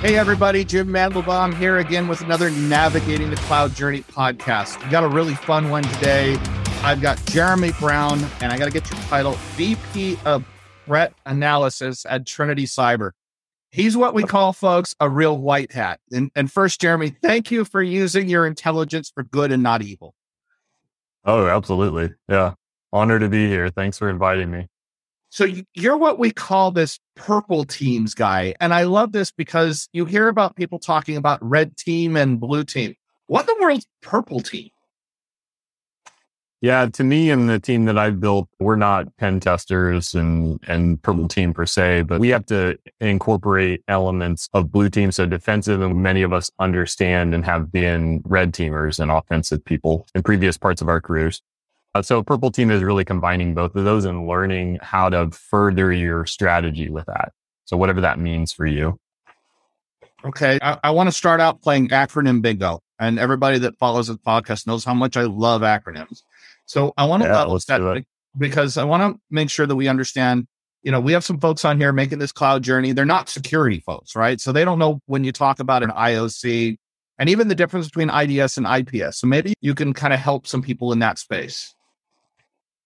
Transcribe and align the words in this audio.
Hey, 0.00 0.16
everybody, 0.16 0.64
Jim 0.64 0.86
Mandelbaum 0.86 1.52
here 1.52 1.78
again 1.78 2.06
with 2.06 2.20
another 2.20 2.50
Navigating 2.50 3.30
the 3.30 3.36
Cloud 3.36 3.74
Journey 3.74 4.02
podcast. 4.02 4.80
We 4.84 4.88
got 4.92 5.02
a 5.02 5.08
really 5.08 5.34
fun 5.34 5.70
one 5.70 5.82
today. 5.82 6.36
I've 6.84 7.02
got 7.02 7.20
Jeremy 7.26 7.72
Brown, 7.80 8.24
and 8.40 8.52
I 8.52 8.58
got 8.58 8.66
to 8.66 8.70
get 8.70 8.88
your 8.88 9.00
title 9.00 9.32
VP 9.56 10.16
of 10.24 10.44
Threat 10.86 11.14
Analysis 11.26 12.06
at 12.08 12.26
Trinity 12.26 12.64
Cyber. 12.64 13.10
He's 13.72 13.96
what 13.96 14.14
we 14.14 14.22
call, 14.22 14.52
folks, 14.52 14.94
a 15.00 15.10
real 15.10 15.36
white 15.36 15.72
hat. 15.72 15.98
And, 16.12 16.30
and 16.36 16.50
first, 16.50 16.80
Jeremy, 16.80 17.16
thank 17.20 17.50
you 17.50 17.64
for 17.64 17.82
using 17.82 18.28
your 18.28 18.46
intelligence 18.46 19.10
for 19.12 19.24
good 19.24 19.50
and 19.50 19.64
not 19.64 19.82
evil. 19.82 20.14
Oh, 21.24 21.48
absolutely. 21.48 22.14
Yeah. 22.28 22.54
Honor 22.92 23.18
to 23.18 23.28
be 23.28 23.48
here. 23.48 23.68
Thanks 23.68 23.98
for 23.98 24.08
inviting 24.08 24.52
me. 24.52 24.68
So 25.30 25.46
you're 25.74 25.96
what 25.96 26.18
we 26.18 26.30
call 26.30 26.70
this 26.70 26.98
purple 27.14 27.64
teams 27.64 28.14
guy. 28.14 28.54
And 28.60 28.72
I 28.72 28.84
love 28.84 29.12
this 29.12 29.30
because 29.30 29.88
you 29.92 30.04
hear 30.04 30.28
about 30.28 30.56
people 30.56 30.78
talking 30.78 31.16
about 31.16 31.38
red 31.42 31.76
team 31.76 32.16
and 32.16 32.40
blue 32.40 32.64
team. 32.64 32.94
What 33.26 33.46
the 33.46 33.56
world's 33.60 33.86
purple 34.00 34.40
team? 34.40 34.70
Yeah, 36.60 36.86
to 36.86 37.04
me 37.04 37.30
and 37.30 37.48
the 37.48 37.60
team 37.60 37.84
that 37.84 37.96
I've 37.96 38.18
built, 38.18 38.48
we're 38.58 38.74
not 38.74 39.16
pen 39.16 39.38
testers 39.38 40.12
and, 40.14 40.58
and 40.66 41.00
purple 41.00 41.28
team 41.28 41.54
per 41.54 41.66
se, 41.66 42.02
but 42.02 42.18
we 42.18 42.30
have 42.30 42.46
to 42.46 42.76
incorporate 43.00 43.84
elements 43.86 44.48
of 44.54 44.72
blue 44.72 44.90
team. 44.90 45.12
So 45.12 45.24
defensive 45.24 45.80
and 45.80 46.02
many 46.02 46.22
of 46.22 46.32
us 46.32 46.50
understand 46.58 47.32
and 47.32 47.44
have 47.44 47.70
been 47.70 48.22
red 48.24 48.52
teamers 48.52 48.98
and 48.98 49.08
offensive 49.08 49.64
people 49.64 50.08
in 50.16 50.24
previous 50.24 50.58
parts 50.58 50.82
of 50.82 50.88
our 50.88 51.00
careers. 51.00 51.42
Uh, 51.94 52.02
so 52.02 52.22
purple 52.22 52.50
team 52.50 52.70
is 52.70 52.82
really 52.82 53.04
combining 53.04 53.54
both 53.54 53.74
of 53.74 53.84
those 53.84 54.04
and 54.04 54.26
learning 54.26 54.78
how 54.82 55.08
to 55.08 55.30
further 55.30 55.92
your 55.92 56.26
strategy 56.26 56.90
with 56.90 57.06
that. 57.06 57.32
So 57.64 57.76
whatever 57.76 58.00
that 58.02 58.18
means 58.18 58.52
for 58.52 58.66
you. 58.66 58.98
Okay. 60.24 60.58
I, 60.62 60.78
I 60.84 60.90
want 60.90 61.08
to 61.08 61.12
start 61.12 61.40
out 61.40 61.62
playing 61.62 61.88
acronym 61.88 62.42
bingo. 62.42 62.80
And 62.98 63.18
everybody 63.18 63.58
that 63.60 63.78
follows 63.78 64.08
the 64.08 64.14
podcast 64.16 64.66
knows 64.66 64.84
how 64.84 64.94
much 64.94 65.16
I 65.16 65.22
love 65.22 65.62
acronyms. 65.62 66.22
So 66.66 66.92
I 66.96 67.04
want 67.04 67.22
to 67.22 67.28
Yeah, 67.28 67.36
level 67.38 67.52
let's 67.54 67.66
set 67.66 67.78
do 67.78 67.92
it. 67.92 68.04
because 68.36 68.76
I 68.76 68.84
want 68.84 69.14
to 69.14 69.20
make 69.30 69.50
sure 69.50 69.66
that 69.66 69.76
we 69.76 69.86
understand. 69.88 70.46
You 70.82 70.92
know, 70.92 71.00
we 71.00 71.12
have 71.12 71.24
some 71.24 71.38
folks 71.40 71.64
on 71.64 71.78
here 71.80 71.92
making 71.92 72.18
this 72.18 72.32
cloud 72.32 72.62
journey. 72.62 72.92
They're 72.92 73.04
not 73.04 73.28
security 73.28 73.80
folks, 73.80 74.14
right? 74.16 74.40
So 74.40 74.52
they 74.52 74.64
don't 74.64 74.78
know 74.78 75.00
when 75.06 75.24
you 75.24 75.32
talk 75.32 75.60
about 75.60 75.82
an 75.82 75.90
IOC 75.90 76.76
and 77.18 77.28
even 77.28 77.48
the 77.48 77.54
difference 77.54 77.86
between 77.86 78.10
IDS 78.10 78.58
and 78.58 78.66
IPS. 78.66 79.18
So 79.20 79.26
maybe 79.26 79.54
you 79.60 79.74
can 79.74 79.92
kind 79.92 80.12
of 80.12 80.20
help 80.20 80.46
some 80.46 80.62
people 80.62 80.92
in 80.92 80.98
that 81.00 81.18
space. 81.18 81.74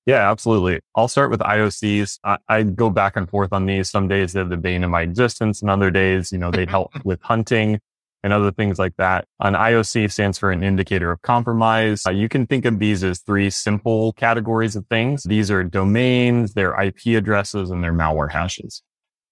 Yeah, 0.05 0.31
absolutely. 0.31 0.81
I'll 0.97 1.09
start 1.09 1.31
with 1.31 1.41
IOCs. 1.41 2.19
I, 2.25 2.39
I 2.49 2.63
go 2.65 2.91
back 2.91 3.17
and 3.17 3.29
forth 3.29 3.53
on 3.53 3.67
these. 3.67 3.89
Some 3.89 4.09
days 4.09 4.33
they're 4.33 4.45
the 4.45 4.57
bane 4.57 4.83
of 4.83 4.91
my 4.91 5.03
existence, 5.03 5.63
and 5.63 5.71
other 5.71 5.91
days, 5.91 6.33
you 6.33 6.39
know, 6.39 6.51
they 6.51 6.67
help 6.67 6.93
with 7.05 7.21
hunting 7.23 7.79
and 8.25 8.33
other 8.33 8.53
things 8.53 8.79
like 8.79 8.95
that. 8.99 9.27
An 9.41 9.55
IOC 9.55 10.11
stands 10.11 10.39
for 10.39 10.51
an 10.51 10.63
indicator 10.63 11.11
of 11.11 11.23
compromise. 11.23 12.03
Uh, 12.07 12.11
you 12.11 12.29
can 12.29 12.47
think 12.47 12.65
of 12.65 12.79
these 12.79 13.03
as 13.03 13.21
three 13.21 13.51
simple 13.51 14.13
categories 14.15 14.77
of 14.77 14.87
things. 14.89 15.25
These 15.25 15.51
are 15.51 15.65
domains, 15.65 16.55
their 16.55 16.81
IP 16.81 17.17
addresses, 17.17 17.71
and 17.71 17.83
their 17.83 17.93
malware 17.93 18.31
hashes. 18.31 18.83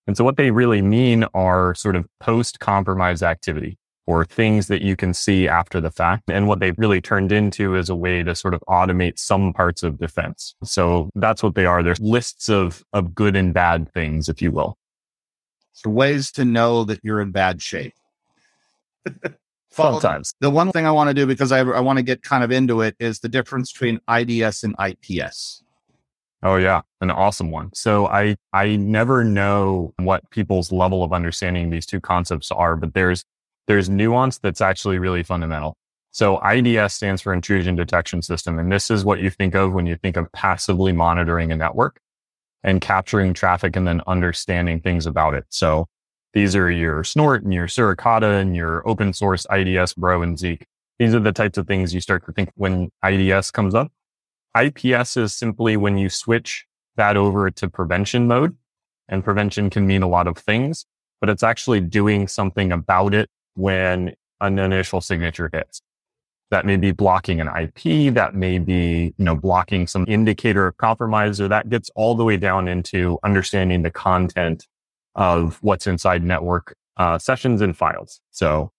And 0.07 0.17
so 0.17 0.25
what 0.25 0.37
they 0.37 0.51
really 0.51 0.83
mean 0.83 1.25
are 1.35 1.75
sort 1.75 1.95
of 1.95 2.07
post 2.21 2.59
compromise 2.59 3.23
activity 3.23 3.79
or 4.11 4.25
things 4.25 4.67
that 4.67 4.83
you 4.83 4.97
can 4.97 5.15
see 5.15 5.47
after 5.47 5.81
the 5.81 5.91
fact. 5.91 6.25
And 6.29 6.49
what 6.49 6.59
they 6.59 6.73
really 6.73 7.01
turned 7.01 7.31
into 7.31 7.77
is 7.77 7.89
a 7.89 7.95
way 7.95 8.25
to 8.25 8.35
sort 8.35 8.55
of 8.55 8.61
automate 8.69 9.21
some 9.21 9.53
parts 9.53 9.85
of 9.85 10.01
defense. 10.01 10.57
So 10.65 11.11
that's 11.15 11.45
what 11.45 11.55
they 11.55 11.65
are. 11.65 11.81
There's 11.85 12.01
lists 12.01 12.49
of, 12.49 12.83
of 12.93 13.15
good 13.15 13.37
and 13.37 13.55
bad 13.55 13.93
things, 13.93 14.29
if 14.29 14.43
you 14.43 14.51
will. 14.51 14.77
So 15.75 15.91
ways 15.91 16.33
to 16.33 16.45
know 16.45 16.83
that 16.85 16.99
you're 17.05 17.21
in 17.21 17.31
bad 17.31 17.63
shape. 17.63 17.95
Sometimes. 19.71 20.35
The 20.41 20.51
one 20.51 20.73
thing 20.73 20.87
I 20.87 20.91
want 20.91 21.09
to 21.09 21.15
do 21.15 21.25
because 21.25 21.53
I, 21.53 21.61
I 21.61 21.79
want 21.79 21.99
to 21.99 22.03
get 22.03 22.25
kind 22.25 22.43
of 22.43 22.51
into 22.51 22.81
it 22.81 22.97
is 22.99 23.21
the 23.21 23.29
difference 23.29 23.73
between 23.73 24.01
IDS 24.09 24.65
and 24.65 24.75
IPS. 24.85 25.63
Oh 26.43 26.57
yeah, 26.57 26.81
an 27.01 27.13
awesome 27.13 27.53
one. 27.53 27.71
So 27.75 28.09
I 28.09 28.35
I 28.53 28.75
never 28.75 29.23
know 29.23 29.95
what 29.99 30.29
people's 30.31 30.73
level 30.73 31.05
of 31.05 31.13
understanding 31.13 31.71
these 31.71 31.87
two 31.87 32.01
concepts 32.01 32.51
are, 32.51 32.75
but 32.75 32.95
there's 32.95 33.25
there's 33.71 33.89
nuance 33.89 34.39
that's 34.39 34.61
actually 34.61 34.99
really 34.99 35.23
fundamental. 35.23 35.77
So 36.11 36.41
IDS 36.41 36.93
stands 36.93 37.23
for 37.23 37.33
intrusion 37.33 37.77
detection 37.77 38.21
system, 38.21 38.59
and 38.59 38.73
this 38.73 38.91
is 38.91 39.05
what 39.05 39.21
you 39.21 39.31
think 39.31 39.55
of 39.55 39.73
when 39.73 39.87
you 39.87 39.95
think 39.95 40.17
of 40.17 40.27
passively 40.33 40.91
monitoring 40.91 41.53
a 41.53 41.57
network 41.57 42.01
and 42.65 42.81
capturing 42.81 43.33
traffic 43.33 43.77
and 43.77 43.87
then 43.87 44.03
understanding 44.09 44.81
things 44.81 45.07
about 45.07 45.35
it. 45.35 45.45
So 45.51 45.87
these 46.33 46.57
are 46.57 46.69
your 46.69 47.05
Snort 47.05 47.45
and 47.45 47.55
your 47.55 47.69
Suricata 47.69 48.41
and 48.41 48.57
your 48.57 48.87
open 48.89 49.13
source 49.13 49.47
IDS 49.53 49.95
Bro 49.95 50.23
and 50.23 50.37
Zeek. 50.37 50.67
These 50.99 51.15
are 51.15 51.21
the 51.21 51.31
types 51.31 51.57
of 51.57 51.69
things 51.69 51.95
you 51.95 52.01
start 52.01 52.27
to 52.27 52.33
think 52.33 52.51
when 52.57 52.91
IDS 53.07 53.53
comes 53.53 53.77
up. 53.77 53.93
IPS 54.61 55.17
is 55.17 55.33
simply 55.33 55.77
when 55.77 55.97
you 55.97 56.09
switch 56.09 56.67
that 56.97 57.17
over 57.17 57.53
to 57.53 57.69
prevention 57.69 58.27
mode. 58.27 58.57
And 59.09 59.23
prevention 59.23 59.71
can 59.71 59.87
mean 59.87 60.03
a 60.03 60.09
lot 60.09 60.27
of 60.27 60.37
things, 60.37 60.87
but 61.21 61.31
it's 61.31 61.45
actually 61.45 61.81
doing 61.81 62.27
something 62.27 62.73
about 62.73 63.15
it 63.15 63.31
when 63.61 64.15
an 64.41 64.59
initial 64.59 65.01
signature 65.01 65.51
hits. 65.53 65.83
That 66.51 66.67
may 66.67 66.77
be 66.77 66.91
blocking 66.91 67.41
an 67.41 67.49
IP. 67.49 68.13
That 68.15 68.35
may 68.35 68.59
be, 68.59 69.15
you 69.17 69.25
know, 69.25 69.37
blocking 69.37 69.87
some 69.87 70.05
indicator 70.09 70.67
of 70.67 70.77
compromise, 70.79 71.41
or 71.41 71.47
that 71.49 71.69
gets 71.69 71.91
all 71.95 72.17
the 72.17 72.25
way 72.25 72.37
down 72.37 72.67
into 72.67 73.19
understanding 73.23 73.83
the 73.83 73.91
content 73.91 74.67
of 75.15 75.59
what's 75.63 75.87
inside 75.87 76.25
network 76.25 76.75
uh, 76.97 77.19
sessions 77.19 77.61
and 77.61 77.77
files. 77.77 78.21
So 78.31 78.73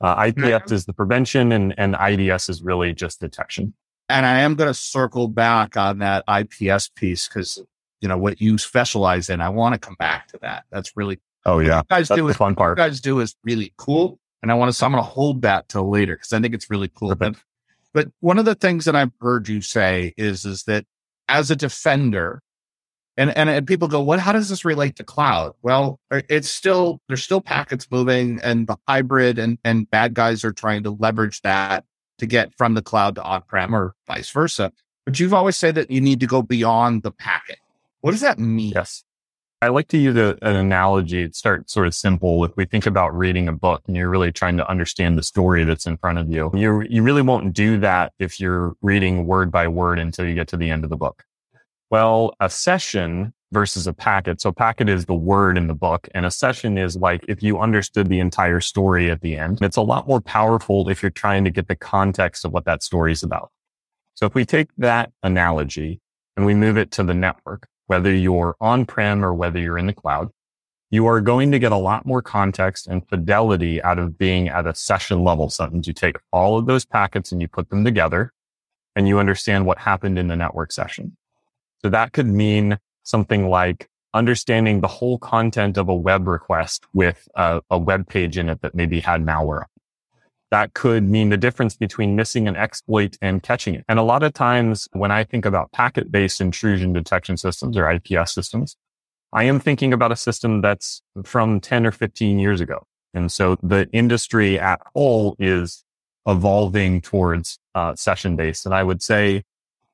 uh, 0.00 0.30
IPS 0.34 0.72
is 0.72 0.86
the 0.86 0.94
prevention, 0.94 1.52
and, 1.52 1.74
and 1.76 1.96
IDS 2.00 2.48
is 2.48 2.62
really 2.62 2.94
just 2.94 3.20
detection. 3.20 3.74
And 4.08 4.24
I 4.24 4.40
am 4.40 4.54
going 4.54 4.68
to 4.68 4.74
circle 4.74 5.28
back 5.28 5.76
on 5.76 5.98
that 5.98 6.24
IPS 6.28 6.88
piece 6.88 7.28
because, 7.28 7.62
you 8.00 8.08
know, 8.08 8.16
what 8.16 8.40
you 8.40 8.56
specialize 8.56 9.28
in, 9.28 9.42
I 9.42 9.50
want 9.50 9.74
to 9.74 9.78
come 9.78 9.96
back 9.98 10.28
to 10.28 10.38
that. 10.40 10.64
That's 10.70 10.96
really, 10.96 11.18
Oh 11.44 11.58
yeah, 11.58 11.78
you 11.78 11.84
guys 11.90 12.08
that's 12.08 12.18
do 12.18 12.24
the 12.24 12.30
is, 12.30 12.36
fun 12.36 12.52
you 12.52 12.56
part. 12.56 12.76
guys 12.76 13.00
do 13.00 13.20
is 13.20 13.34
really 13.44 13.72
cool. 13.76 14.18
And 14.42 14.52
I 14.52 14.54
want 14.54 14.68
to, 14.68 14.72
so 14.72 14.86
I'm 14.86 14.92
going 14.92 15.02
to 15.02 15.08
hold 15.08 15.42
that 15.42 15.68
till 15.68 15.90
later 15.90 16.14
because 16.14 16.32
I 16.32 16.40
think 16.40 16.54
it's 16.54 16.70
really 16.70 16.90
cool. 16.94 17.14
But, 17.14 17.34
but 17.92 18.08
one 18.20 18.38
of 18.38 18.44
the 18.44 18.54
things 18.54 18.84
that 18.84 18.94
I've 18.94 19.12
heard 19.20 19.48
you 19.48 19.60
say 19.60 20.14
is, 20.16 20.44
is 20.44 20.62
that 20.64 20.86
as 21.28 21.50
a 21.50 21.56
defender, 21.56 22.42
and, 23.16 23.36
and, 23.36 23.50
and 23.50 23.66
people 23.66 23.88
go, 23.88 24.00
what, 24.00 24.20
how 24.20 24.32
does 24.32 24.48
this 24.48 24.64
relate 24.64 24.94
to 24.96 25.04
cloud? 25.04 25.54
Well, 25.62 25.98
it's 26.10 26.48
still, 26.48 27.00
there's 27.08 27.24
still 27.24 27.40
packets 27.40 27.88
moving 27.90 28.38
and 28.44 28.68
the 28.68 28.76
hybrid 28.86 29.40
and, 29.40 29.58
and 29.64 29.90
bad 29.90 30.14
guys 30.14 30.44
are 30.44 30.52
trying 30.52 30.84
to 30.84 30.90
leverage 30.90 31.42
that 31.42 31.84
to 32.18 32.26
get 32.26 32.56
from 32.56 32.74
the 32.74 32.82
cloud 32.82 33.16
to 33.16 33.22
on-prem 33.24 33.74
or 33.74 33.96
vice 34.06 34.30
versa. 34.30 34.72
But 35.04 35.18
you've 35.18 35.34
always 35.34 35.56
said 35.56 35.74
that 35.74 35.90
you 35.90 36.00
need 36.00 36.20
to 36.20 36.26
go 36.26 36.42
beyond 36.42 37.02
the 37.02 37.10
packet. 37.10 37.58
What 38.02 38.12
does 38.12 38.20
that 38.20 38.38
mean? 38.38 38.72
Yes. 38.74 39.02
I 39.60 39.68
like 39.68 39.88
to 39.88 39.98
use 39.98 40.16
a, 40.16 40.38
an 40.42 40.54
analogy. 40.54 41.22
It 41.22 41.34
starts 41.34 41.72
sort 41.72 41.88
of 41.88 41.94
simple. 41.94 42.44
If 42.44 42.56
we 42.56 42.64
think 42.64 42.86
about 42.86 43.16
reading 43.16 43.48
a 43.48 43.52
book 43.52 43.82
and 43.88 43.96
you're 43.96 44.08
really 44.08 44.30
trying 44.30 44.56
to 44.58 44.70
understand 44.70 45.18
the 45.18 45.22
story 45.22 45.64
that's 45.64 45.86
in 45.86 45.96
front 45.96 46.18
of 46.18 46.30
you, 46.30 46.52
you 46.54 46.82
you 46.88 47.02
really 47.02 47.22
won't 47.22 47.54
do 47.54 47.78
that 47.80 48.12
if 48.20 48.38
you're 48.38 48.74
reading 48.82 49.26
word 49.26 49.50
by 49.50 49.66
word 49.66 49.98
until 49.98 50.26
you 50.26 50.34
get 50.34 50.46
to 50.48 50.56
the 50.56 50.70
end 50.70 50.84
of 50.84 50.90
the 50.90 50.96
book. 50.96 51.24
Well, 51.90 52.34
a 52.38 52.48
session 52.48 53.34
versus 53.50 53.88
a 53.88 53.92
packet. 53.92 54.40
So 54.40 54.50
a 54.50 54.52
packet 54.52 54.88
is 54.88 55.06
the 55.06 55.14
word 55.14 55.58
in 55.58 55.66
the 55.66 55.74
book 55.74 56.06
and 56.14 56.24
a 56.24 56.30
session 56.30 56.78
is 56.78 56.96
like 56.96 57.24
if 57.26 57.42
you 57.42 57.58
understood 57.58 58.08
the 58.08 58.20
entire 58.20 58.60
story 58.60 59.10
at 59.10 59.22
the 59.22 59.36
end. 59.36 59.58
It's 59.60 59.76
a 59.76 59.82
lot 59.82 60.06
more 60.06 60.20
powerful 60.20 60.88
if 60.88 61.02
you're 61.02 61.10
trying 61.10 61.44
to 61.44 61.50
get 61.50 61.66
the 61.66 61.74
context 61.74 62.44
of 62.44 62.52
what 62.52 62.64
that 62.66 62.84
story 62.84 63.10
is 63.10 63.24
about. 63.24 63.50
So 64.14 64.26
if 64.26 64.34
we 64.34 64.44
take 64.44 64.68
that 64.78 65.10
analogy 65.22 66.00
and 66.36 66.46
we 66.46 66.54
move 66.54 66.76
it 66.76 66.92
to 66.92 67.02
the 67.02 67.14
network, 67.14 67.66
whether 67.88 68.14
you're 68.14 68.56
on-prem 68.60 69.24
or 69.24 69.34
whether 69.34 69.58
you're 69.58 69.78
in 69.78 69.86
the 69.86 69.92
cloud, 69.92 70.30
you 70.90 71.06
are 71.06 71.20
going 71.20 71.50
to 71.52 71.58
get 71.58 71.72
a 71.72 71.76
lot 71.76 72.06
more 72.06 72.22
context 72.22 72.86
and 72.86 73.06
fidelity 73.08 73.82
out 73.82 73.98
of 73.98 74.16
being 74.16 74.48
at 74.48 74.66
a 74.66 74.74
session 74.74 75.24
level. 75.24 75.50
Sometimes 75.50 75.86
you 75.86 75.92
take 75.92 76.16
all 76.32 76.56
of 76.56 76.66
those 76.66 76.86
packets 76.86 77.32
and 77.32 77.42
you 77.42 77.48
put 77.48 77.68
them 77.68 77.84
together 77.84 78.32
and 78.96 79.06
you 79.06 79.18
understand 79.18 79.66
what 79.66 79.78
happened 79.78 80.18
in 80.18 80.28
the 80.28 80.36
network 80.36 80.72
session. 80.72 81.16
So 81.82 81.90
that 81.90 82.12
could 82.12 82.26
mean 82.26 82.78
something 83.02 83.48
like 83.48 83.88
understanding 84.14 84.80
the 84.80 84.88
whole 84.88 85.18
content 85.18 85.76
of 85.76 85.88
a 85.88 85.94
web 85.94 86.26
request 86.26 86.86
with 86.94 87.28
a, 87.34 87.60
a 87.70 87.78
web 87.78 88.08
page 88.08 88.38
in 88.38 88.48
it 88.48 88.62
that 88.62 88.74
maybe 88.74 89.00
had 89.00 89.24
malware. 89.24 89.64
That 90.50 90.72
could 90.74 91.04
mean 91.04 91.28
the 91.28 91.36
difference 91.36 91.76
between 91.76 92.16
missing 92.16 92.48
an 92.48 92.56
exploit 92.56 93.18
and 93.20 93.42
catching 93.42 93.74
it. 93.74 93.84
And 93.88 93.98
a 93.98 94.02
lot 94.02 94.22
of 94.22 94.32
times 94.32 94.88
when 94.92 95.10
I 95.10 95.24
think 95.24 95.44
about 95.44 95.72
packet 95.72 96.10
based 96.10 96.40
intrusion 96.40 96.92
detection 96.92 97.36
systems 97.36 97.76
or 97.76 97.90
IPS 97.90 98.32
systems, 98.32 98.76
I 99.32 99.44
am 99.44 99.60
thinking 99.60 99.92
about 99.92 100.12
a 100.12 100.16
system 100.16 100.62
that's 100.62 101.02
from 101.24 101.60
10 101.60 101.86
or 101.86 101.92
15 101.92 102.38
years 102.38 102.60
ago. 102.60 102.86
And 103.12 103.30
so 103.30 103.56
the 103.62 103.88
industry 103.92 104.58
at 104.58 104.80
whole 104.94 105.36
is 105.38 105.84
evolving 106.26 107.00
towards 107.00 107.58
uh, 107.74 107.94
session 107.94 108.36
based. 108.36 108.64
And 108.64 108.74
I 108.74 108.82
would 108.82 109.02
say 109.02 109.42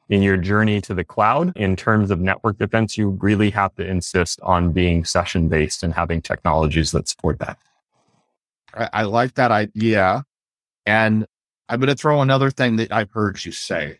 in 0.08 0.22
your 0.22 0.36
journey 0.36 0.80
to 0.82 0.94
the 0.94 1.04
cloud, 1.04 1.56
in 1.56 1.76
terms 1.76 2.10
of 2.10 2.20
network 2.20 2.58
defense, 2.58 2.98
you 2.98 3.10
really 3.20 3.50
have 3.50 3.74
to 3.76 3.86
insist 3.86 4.40
on 4.42 4.72
being 4.72 5.04
session 5.04 5.48
based 5.48 5.82
and 5.82 5.94
having 5.94 6.20
technologies 6.20 6.92
that 6.92 7.08
support 7.08 7.38
that. 7.38 7.58
I 8.92 9.02
like 9.04 9.34
that 9.34 9.52
idea. 9.52 10.24
And 10.86 11.26
I'm 11.68 11.80
going 11.80 11.88
to 11.88 11.96
throw 11.96 12.20
another 12.20 12.50
thing 12.50 12.76
that 12.76 12.92
I've 12.92 13.10
heard 13.10 13.44
you 13.44 13.52
say, 13.52 13.98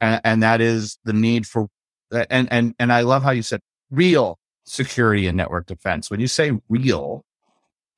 and, 0.00 0.20
and 0.24 0.42
that 0.42 0.60
is 0.60 0.98
the 1.04 1.12
need 1.12 1.46
for, 1.46 1.68
and, 2.12 2.48
and, 2.52 2.74
and 2.78 2.92
I 2.92 3.02
love 3.02 3.22
how 3.22 3.30
you 3.30 3.42
said 3.42 3.60
real 3.90 4.38
security 4.64 5.26
and 5.26 5.36
network 5.36 5.66
defense. 5.66 6.10
When 6.10 6.20
you 6.20 6.28
say 6.28 6.52
real, 6.68 7.24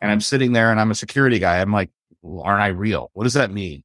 and 0.00 0.10
I'm 0.10 0.20
sitting 0.20 0.52
there 0.52 0.70
and 0.70 0.80
I'm 0.80 0.90
a 0.90 0.94
security 0.94 1.38
guy, 1.38 1.60
I'm 1.60 1.72
like, 1.72 1.90
well, 2.22 2.42
aren't 2.42 2.62
I 2.62 2.68
real? 2.68 3.10
What 3.12 3.24
does 3.24 3.34
that 3.34 3.50
mean? 3.50 3.84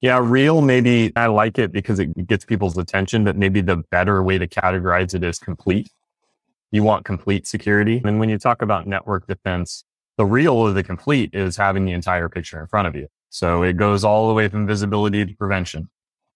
Yeah, 0.00 0.18
real, 0.20 0.62
maybe 0.62 1.12
I 1.14 1.26
like 1.26 1.58
it 1.58 1.72
because 1.72 2.00
it 2.00 2.26
gets 2.26 2.44
people's 2.44 2.76
attention, 2.76 3.24
but 3.24 3.36
maybe 3.36 3.60
the 3.60 3.78
better 3.90 4.22
way 4.22 4.36
to 4.36 4.48
categorize 4.48 5.14
it 5.14 5.22
is 5.22 5.38
complete. 5.38 5.90
You 6.72 6.82
want 6.82 7.04
complete 7.04 7.46
security. 7.46 8.02
And 8.04 8.18
when 8.18 8.28
you 8.28 8.38
talk 8.38 8.62
about 8.62 8.86
network 8.86 9.26
defense, 9.28 9.84
the 10.18 10.26
real 10.26 10.54
or 10.54 10.72
the 10.72 10.82
complete 10.82 11.30
is 11.32 11.56
having 11.56 11.84
the 11.84 11.92
entire 11.92 12.28
picture 12.28 12.60
in 12.60 12.66
front 12.66 12.88
of 12.88 12.94
you. 12.94 13.08
So 13.30 13.62
it 13.62 13.76
goes 13.76 14.04
all 14.04 14.28
the 14.28 14.34
way 14.34 14.48
from 14.48 14.66
visibility 14.66 15.24
to 15.24 15.34
prevention. 15.34 15.88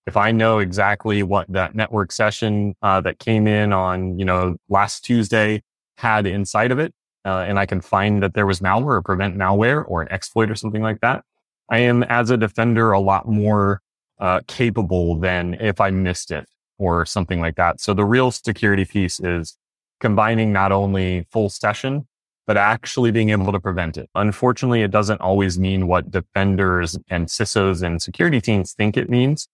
If 0.07 0.17
I 0.17 0.31
know 0.31 0.61
exactly 0.61 1.23
what 1.23 1.47
that 1.49 1.75
network 1.75 2.13
session 2.13 2.75
uh, 2.81 3.01
that 3.03 3.19
came 3.19 3.47
in 3.47 3.73
on, 3.73 4.19
you 4.19 4.25
know, 4.25 4.57
last 4.69 5.05
Tuesday 5.05 5.63
had 5.99 6.27
inside 6.27 6.71
of 6.71 6.79
it, 6.79 6.95
uh, 7.25 7.45
and 7.47 7.59
I 7.59 7.67
can 7.67 7.81
find 7.81 8.23
that 8.23 8.35
there 8.35 8.47
was 8.47 8.61
malware 8.61 8.97
or 8.99 9.03
prevent 9.03 9.37
malware 9.37 9.85
or 9.87 10.01
an 10.01 10.11
exploit 10.13 10.51
or 10.51 10.55
something 10.55 10.83
like 10.83 11.01
that, 11.01 11.25
I 11.69 11.79
am 11.79 12.05
as 12.05 12.31
a 12.31 12.37
defender 12.37 12.93
a 12.93 13.01
lot 13.01 13.29
more 13.29 13.83
uh, 14.21 14.41
capable 14.47 15.19
than 15.19 15.55
if 15.55 15.81
I 15.81 15.91
missed 15.91 16.31
it 16.31 16.49
or 16.79 17.05
something 17.05 17.41
like 17.41 17.57
that. 17.57 17.81
So 17.81 17.93
the 17.93 18.05
real 18.05 18.31
security 18.31 18.85
piece 18.85 19.19
is 19.19 19.59
combining 20.01 20.53
not 20.53 20.73
only 20.73 21.27
full 21.33 21.51
session, 21.51 22.07
but 22.47 22.57
actually 22.57 23.11
being 23.11 23.31
able 23.31 23.53
to 23.53 23.61
prevent 23.61 23.97
it. 23.97 24.09
Unfortunately, 24.15 24.83
it 24.83 24.91
doesn't 24.91 25.21
always 25.21 25.59
mean 25.59 25.87
what 25.87 26.11
defenders 26.11 26.97
and 27.09 27.27
CISOs 27.27 27.83
and 27.83 28.01
security 28.01 28.41
teams 28.41 28.73
think 28.73 28.97
it 28.97 29.11
means. 29.11 29.49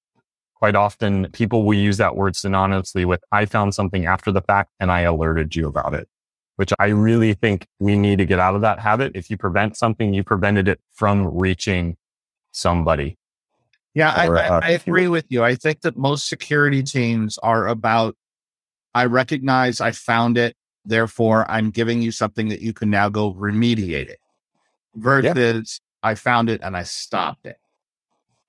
Quite 0.54 0.76
often 0.76 1.28
people 1.32 1.64
will 1.64 1.74
use 1.74 1.96
that 1.96 2.14
word 2.16 2.34
synonymously 2.34 3.04
with, 3.04 3.24
I 3.32 3.46
found 3.46 3.74
something 3.74 4.06
after 4.06 4.30
the 4.30 4.42
fact 4.42 4.70
and 4.78 4.92
I 4.92 5.00
alerted 5.00 5.56
you 5.56 5.66
about 5.66 5.94
it, 5.94 6.08
which 6.56 6.72
I 6.78 6.88
really 6.88 7.34
think 7.34 7.66
we 7.80 7.96
need 7.96 8.18
to 8.18 8.26
get 8.26 8.38
out 8.38 8.54
of 8.54 8.60
that 8.60 8.78
habit. 8.78 9.12
If 9.14 9.30
you 9.30 9.36
prevent 9.36 9.76
something, 9.76 10.12
you 10.14 10.22
prevented 10.22 10.68
it 10.68 10.78
from 10.92 11.26
reaching 11.36 11.96
somebody. 12.52 13.16
Yeah, 13.94 14.26
or, 14.28 14.38
I, 14.38 14.48
uh, 14.48 14.60
I 14.62 14.70
agree 14.70 15.08
with 15.08 15.26
you. 15.30 15.42
I 15.42 15.54
think 15.54 15.80
that 15.80 15.96
most 15.96 16.28
security 16.28 16.82
teams 16.82 17.38
are 17.38 17.66
about, 17.68 18.16
I 18.94 19.06
recognize 19.06 19.80
I 19.80 19.90
found 19.90 20.38
it. 20.38 20.54
Therefore, 20.84 21.48
I'm 21.50 21.70
giving 21.70 22.02
you 22.02 22.10
something 22.10 22.48
that 22.48 22.60
you 22.60 22.72
can 22.72 22.90
now 22.90 23.08
go 23.08 23.32
remediate 23.32 24.08
it 24.08 24.18
versus 24.94 25.80
yeah. 26.04 26.10
I 26.10 26.14
found 26.14 26.50
it 26.50 26.60
and 26.62 26.76
I 26.76 26.82
stopped 26.82 27.46
it. 27.46 27.56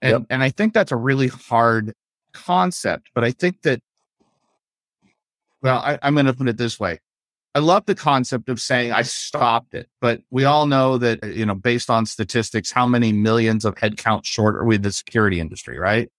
And, 0.02 0.12
yep. 0.12 0.22
and 0.30 0.44
I 0.44 0.50
think 0.50 0.74
that's 0.74 0.92
a 0.92 0.98
really 0.98 1.28
hard 1.28 1.94
concept, 2.34 3.12
but 3.14 3.24
I 3.24 3.32
think 3.32 3.62
that, 3.62 3.82
well, 5.62 5.80
I, 5.80 6.00
I'm 6.02 6.14
going 6.16 6.26
to 6.26 6.34
put 6.34 6.50
it 6.50 6.58
this 6.58 6.80
way. 6.80 7.00
I 7.56 7.60
love 7.60 7.86
the 7.86 7.94
concept 7.94 8.50
of 8.50 8.60
saying 8.60 8.92
I 8.92 9.04
stopped 9.04 9.76
it, 9.76 9.88
but 10.02 10.22
we 10.32 10.44
all 10.44 10.66
know 10.66 10.98
that, 10.98 11.24
uh, 11.24 11.28
you 11.28 11.46
know, 11.46 11.54
based 11.54 11.90
on 11.90 12.08
statistics, 12.08 12.72
how 12.72 12.88
many 12.88 13.14
millions 13.14 13.64
of 13.64 13.76
headcount 13.76 14.26
short 14.26 14.56
are 14.56 14.66
we 14.66 14.76
in 14.76 14.82
the 14.82 14.92
security 14.92 15.40
industry, 15.40 15.78
right? 15.78 16.10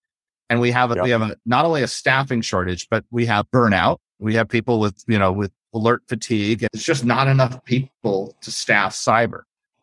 And 0.48 0.60
we 0.60 0.70
have, 0.70 0.92
a, 0.92 0.94
yep. 0.94 1.04
we 1.04 1.10
have 1.10 1.22
a, 1.22 1.36
not 1.44 1.64
only 1.64 1.82
a 1.82 1.88
staffing 1.88 2.40
shortage, 2.40 2.86
but 2.88 3.04
we 3.10 3.26
have 3.26 3.50
burnout. 3.50 3.98
We 4.20 4.34
have 4.34 4.48
people 4.48 4.78
with, 4.78 5.02
you 5.08 5.18
know, 5.18 5.32
with 5.32 5.50
alert 5.74 6.02
fatigue. 6.08 6.66
It's 6.72 6.84
just 6.84 7.04
not 7.04 7.28
enough 7.28 7.64
people 7.64 8.36
to 8.42 8.50
staff 8.50 8.94
cyber. 8.94 9.42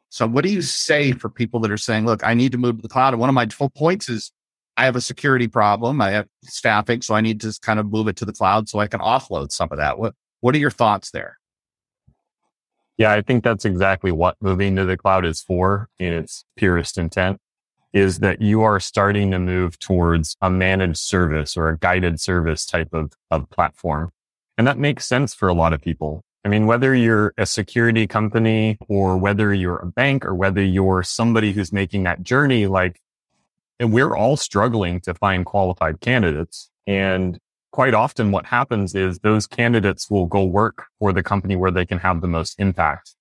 So 0.09 0.27
what 0.27 0.43
do 0.43 0.51
you 0.51 0.61
say 0.61 1.13
for 1.13 1.29
people 1.29 1.59
that 1.61 1.71
are 1.71 1.77
saying, 1.77 2.05
look, 2.05 2.25
I 2.25 2.33
need 2.33 2.51
to 2.51 2.57
move 2.57 2.77
to 2.77 2.81
the 2.81 2.89
cloud? 2.89 3.13
And 3.13 3.19
one 3.19 3.29
of 3.29 3.35
my 3.35 3.47
full 3.47 3.69
points 3.69 4.09
is 4.09 4.31
I 4.75 4.85
have 4.85 4.95
a 4.95 5.01
security 5.01 5.47
problem. 5.47 6.01
I 6.01 6.11
have 6.11 6.27
staffing. 6.43 7.01
So 7.01 7.15
I 7.15 7.21
need 7.21 7.39
to 7.41 7.57
kind 7.61 7.79
of 7.79 7.89
move 7.89 8.07
it 8.07 8.15
to 8.17 8.25
the 8.25 8.33
cloud 8.33 8.67
so 8.67 8.79
I 8.79 8.87
can 8.87 8.99
offload 8.99 9.51
some 9.51 9.69
of 9.71 9.77
that. 9.77 9.99
What, 9.99 10.13
what 10.41 10.55
are 10.55 10.59
your 10.59 10.71
thoughts 10.71 11.11
there? 11.11 11.37
Yeah, 12.97 13.13
I 13.13 13.21
think 13.21 13.43
that's 13.43 13.65
exactly 13.65 14.11
what 14.11 14.35
moving 14.41 14.75
to 14.75 14.85
the 14.85 14.97
cloud 14.97 15.25
is 15.25 15.41
for 15.41 15.89
in 15.97 16.13
its 16.13 16.45
purest 16.55 16.97
intent 16.97 17.39
is 17.93 18.19
that 18.19 18.41
you 18.41 18.61
are 18.61 18.79
starting 18.79 19.31
to 19.31 19.39
move 19.39 19.77
towards 19.79 20.37
a 20.41 20.49
managed 20.49 20.97
service 20.97 21.57
or 21.57 21.69
a 21.69 21.77
guided 21.77 22.19
service 22.19 22.65
type 22.65 22.93
of, 22.93 23.13
of 23.29 23.49
platform. 23.49 24.11
And 24.61 24.67
that 24.67 24.77
makes 24.77 25.07
sense 25.07 25.33
for 25.33 25.49
a 25.49 25.55
lot 25.55 25.73
of 25.73 25.81
people. 25.81 26.23
I 26.45 26.47
mean, 26.47 26.67
whether 26.67 26.93
you're 26.93 27.33
a 27.35 27.47
security 27.47 28.05
company 28.05 28.77
or 28.87 29.17
whether 29.17 29.51
you're 29.51 29.79
a 29.79 29.87
bank 29.87 30.23
or 30.23 30.35
whether 30.35 30.61
you're 30.61 31.01
somebody 31.01 31.51
who's 31.51 31.73
making 31.73 32.03
that 32.03 32.21
journey, 32.21 32.67
like, 32.67 33.01
and 33.79 33.91
we're 33.91 34.15
all 34.15 34.37
struggling 34.37 35.01
to 35.01 35.15
find 35.15 35.47
qualified 35.47 35.99
candidates. 35.99 36.69
And 36.85 37.39
quite 37.71 37.95
often 37.95 38.29
what 38.29 38.45
happens 38.45 38.93
is 38.93 39.17
those 39.17 39.47
candidates 39.47 40.11
will 40.11 40.27
go 40.27 40.43
work 40.43 40.85
for 40.99 41.11
the 41.11 41.23
company 41.23 41.55
where 41.55 41.71
they 41.71 41.87
can 41.87 41.97
have 41.97 42.21
the 42.21 42.27
most 42.27 42.53
impact, 42.59 43.15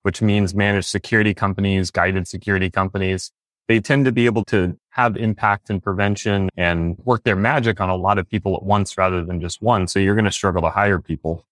which 0.00 0.22
means 0.22 0.54
managed 0.54 0.88
security 0.88 1.34
companies, 1.34 1.90
guided 1.90 2.26
security 2.26 2.70
companies. 2.70 3.32
They 3.68 3.80
tend 3.80 4.06
to 4.06 4.12
be 4.12 4.24
able 4.24 4.46
to 4.46 4.78
have 4.96 5.14
impact 5.18 5.68
and 5.68 5.82
prevention 5.82 6.48
and 6.56 6.96
work 7.04 7.22
their 7.22 7.36
magic 7.36 7.82
on 7.82 7.90
a 7.90 7.94
lot 7.94 8.16
of 8.16 8.26
people 8.26 8.56
at 8.56 8.62
once 8.62 8.96
rather 8.96 9.22
than 9.22 9.42
just 9.42 9.60
one. 9.60 9.86
So 9.86 9.98
you're 9.98 10.14
going 10.14 10.24
to 10.24 10.32
struggle 10.32 10.62
to 10.62 10.70
hire 10.70 10.98
people. 11.00 11.44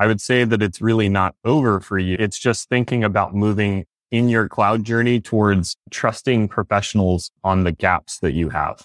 I 0.00 0.08
would 0.08 0.20
say 0.20 0.42
that 0.42 0.60
it's 0.62 0.80
really 0.80 1.08
not 1.08 1.36
over 1.44 1.78
for 1.78 1.96
you. 1.96 2.16
It's 2.18 2.40
just 2.40 2.68
thinking 2.68 3.04
about 3.04 3.36
moving 3.36 3.86
in 4.10 4.28
your 4.28 4.48
cloud 4.48 4.82
journey 4.82 5.20
towards 5.20 5.76
trusting 5.92 6.48
professionals 6.48 7.30
on 7.44 7.62
the 7.62 7.70
gaps 7.70 8.18
that 8.18 8.32
you 8.32 8.48
have. 8.48 8.84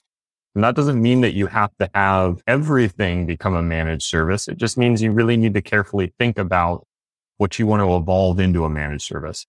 And 0.53 0.63
that 0.63 0.75
doesn't 0.75 1.01
mean 1.01 1.21
that 1.21 1.33
you 1.33 1.47
have 1.47 1.71
to 1.79 1.89
have 1.95 2.43
everything 2.45 3.25
become 3.25 3.55
a 3.55 3.63
managed 3.63 4.03
service. 4.03 4.47
It 4.47 4.57
just 4.57 4.77
means 4.77 5.01
you 5.01 5.11
really 5.11 5.37
need 5.37 5.55
to 5.55 5.61
carefully 5.63 6.13
think 6.19 6.37
about 6.37 6.85
what 7.37 7.57
you 7.57 7.65
want 7.65 7.81
to 7.81 7.95
evolve 7.95 8.39
into 8.39 8.63
a 8.63 8.69
managed 8.69 9.05
service. 9.05 9.47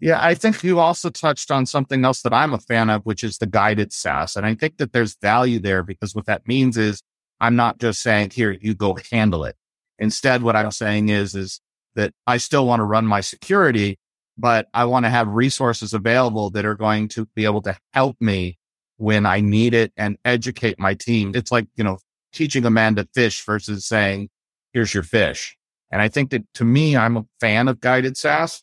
Yeah, 0.00 0.18
I 0.20 0.34
think 0.34 0.64
you 0.64 0.78
also 0.78 1.10
touched 1.10 1.50
on 1.50 1.66
something 1.66 2.04
else 2.04 2.22
that 2.22 2.32
I'm 2.32 2.54
a 2.54 2.58
fan 2.58 2.88
of, 2.88 3.04
which 3.04 3.22
is 3.22 3.36
the 3.36 3.46
guided 3.46 3.92
SaaS. 3.92 4.34
And 4.34 4.46
I 4.46 4.54
think 4.54 4.78
that 4.78 4.92
there's 4.92 5.14
value 5.20 5.58
there 5.58 5.82
because 5.82 6.14
what 6.14 6.24
that 6.24 6.48
means 6.48 6.78
is 6.78 7.02
I'm 7.38 7.54
not 7.54 7.78
just 7.78 8.00
saying, 8.00 8.30
here, 8.30 8.56
you 8.60 8.74
go 8.74 8.96
handle 9.12 9.44
it. 9.44 9.56
Instead, 9.98 10.42
what 10.42 10.56
I'm 10.56 10.70
saying 10.70 11.10
is, 11.10 11.34
is 11.34 11.60
that 11.96 12.14
I 12.26 12.38
still 12.38 12.66
want 12.66 12.80
to 12.80 12.84
run 12.84 13.06
my 13.06 13.20
security, 13.20 13.98
but 14.38 14.68
I 14.72 14.86
want 14.86 15.04
to 15.04 15.10
have 15.10 15.28
resources 15.28 15.92
available 15.92 16.48
that 16.50 16.64
are 16.64 16.74
going 16.74 17.08
to 17.08 17.26
be 17.34 17.44
able 17.44 17.60
to 17.62 17.76
help 17.92 18.16
me 18.20 18.58
when 18.96 19.26
I 19.26 19.40
need 19.40 19.74
it 19.74 19.92
and 19.98 20.16
educate 20.24 20.78
my 20.78 20.94
team. 20.94 21.32
It's 21.34 21.52
like, 21.52 21.66
you 21.76 21.84
know, 21.84 21.98
teaching 22.32 22.64
a 22.64 22.70
man 22.70 22.94
to 22.96 23.06
fish 23.14 23.44
versus 23.44 23.84
saying, 23.84 24.30
here's 24.72 24.94
your 24.94 25.02
fish. 25.02 25.58
And 25.90 26.00
I 26.00 26.08
think 26.08 26.30
that 26.30 26.44
to 26.54 26.64
me, 26.64 26.96
I'm 26.96 27.18
a 27.18 27.26
fan 27.40 27.68
of 27.68 27.80
guided 27.80 28.16
SaaS. 28.16 28.62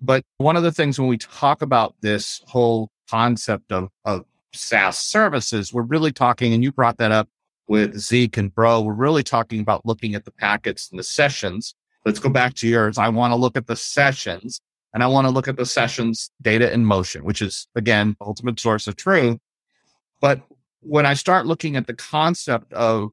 But 0.00 0.24
one 0.38 0.56
of 0.56 0.62
the 0.62 0.72
things 0.72 0.98
when 0.98 1.08
we 1.08 1.18
talk 1.18 1.62
about 1.62 1.94
this 2.00 2.42
whole 2.46 2.90
concept 3.08 3.72
of, 3.72 3.88
of 4.04 4.24
SaaS 4.52 4.98
services, 4.98 5.72
we're 5.72 5.82
really 5.82 6.12
talking, 6.12 6.52
and 6.52 6.62
you 6.62 6.72
brought 6.72 6.98
that 6.98 7.12
up 7.12 7.28
with 7.68 7.98
Zeek 7.98 8.36
and 8.36 8.54
Bro, 8.54 8.82
we're 8.82 8.94
really 8.94 9.22
talking 9.22 9.60
about 9.60 9.84
looking 9.84 10.14
at 10.14 10.24
the 10.24 10.30
packets 10.30 10.88
and 10.90 10.98
the 10.98 11.04
sessions. 11.04 11.74
Let's 12.04 12.18
go 12.18 12.28
back 12.28 12.54
to 12.54 12.68
yours. 12.68 12.98
I 12.98 13.08
want 13.08 13.32
to 13.32 13.36
look 13.36 13.56
at 13.56 13.66
the 13.66 13.76
sessions 13.76 14.60
and 14.94 15.02
I 15.02 15.08
want 15.08 15.26
to 15.26 15.30
look 15.30 15.48
at 15.48 15.56
the 15.56 15.66
sessions 15.66 16.30
data 16.40 16.72
in 16.72 16.84
motion, 16.84 17.24
which 17.24 17.42
is 17.42 17.66
again, 17.74 18.16
ultimate 18.20 18.60
source 18.60 18.86
of 18.86 18.96
truth. 18.96 19.38
But 20.20 20.40
when 20.80 21.04
I 21.04 21.14
start 21.14 21.46
looking 21.46 21.76
at 21.76 21.86
the 21.86 21.94
concept 21.94 22.72
of 22.72 23.10